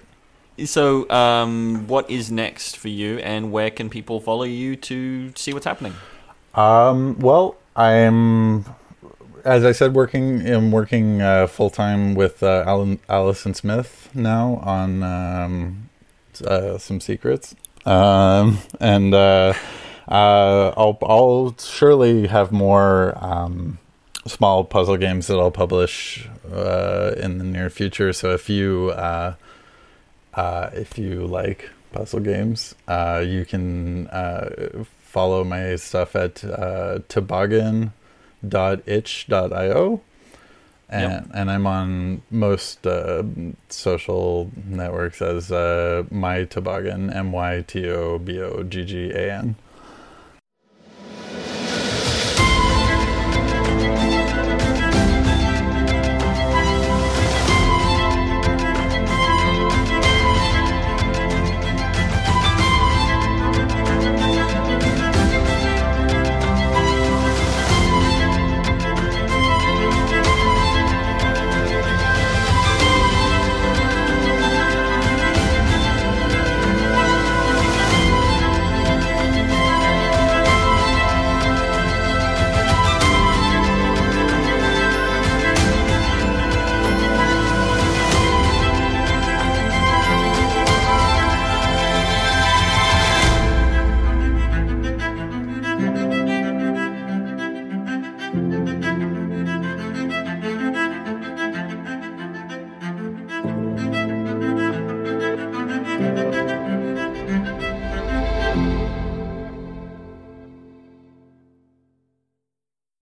So, 0.64 1.10
um, 1.10 1.88
what 1.88 2.08
is 2.08 2.30
next 2.30 2.76
for 2.76 2.88
you, 2.88 3.18
and 3.18 3.50
where 3.50 3.70
can 3.70 3.90
people 3.90 4.20
follow 4.20 4.44
you 4.44 4.76
to 4.76 5.32
see 5.34 5.52
what's 5.52 5.66
happening? 5.66 5.94
Um, 6.54 7.18
well, 7.18 7.56
I'm, 7.74 8.64
as 9.44 9.64
I 9.64 9.72
said, 9.72 9.94
working. 9.94 10.46
I'm 10.48 10.70
working 10.70 11.20
uh, 11.22 11.48
full 11.48 11.70
time 11.70 12.14
with 12.14 12.40
uh, 12.44 12.62
Alan, 12.66 13.00
Alice 13.08 13.42
& 13.42 13.54
Smith 13.54 14.10
now 14.14 14.60
on 14.62 15.02
um, 15.02 15.90
uh, 16.46 16.78
some 16.78 17.00
secrets, 17.00 17.56
um, 17.84 18.58
and 18.78 19.12
uh, 20.08 20.72
I'll 20.76 20.98
I'll 21.02 21.54
surely 21.58 22.26
have 22.28 22.52
more 22.52 23.14
um, 23.22 23.78
small 24.26 24.64
puzzle 24.64 24.96
games 24.96 25.26
that 25.28 25.38
I'll 25.38 25.50
publish 25.50 26.28
uh, 26.52 27.12
in 27.16 27.38
the 27.38 27.44
near 27.44 27.70
future. 27.70 28.12
So 28.12 28.32
if 28.32 28.48
you 28.48 28.92
uh, 28.94 29.34
uh, 30.34 30.70
if 30.72 30.98
you 30.98 31.26
like 31.26 31.70
puzzle 31.92 32.20
games, 32.20 32.74
uh, 32.88 33.22
you 33.24 33.44
can 33.44 34.08
uh, 34.08 34.84
follow 35.02 35.44
my 35.44 35.76
stuff 35.76 36.16
at 36.16 36.44
uh, 36.44 37.00
toboggan.itch.io. 37.08 37.90
And, 40.90 41.12
Yep. 41.12 41.26
and 41.34 41.50
I'm 41.50 41.66
on 41.66 42.22
most 42.30 42.86
uh, 42.86 43.22
social 43.68 44.50
networks 44.66 45.22
as 45.22 45.50
uh, 45.50 46.04
my 46.10 46.44
toboggan, 46.44 47.10
M 47.10 47.32
Y 47.32 47.64
T 47.66 47.88
O 47.88 48.18
B 48.18 48.38
O 48.40 48.62
G 48.62 48.84
G 48.84 49.10
A 49.10 49.32
N. 49.32 49.56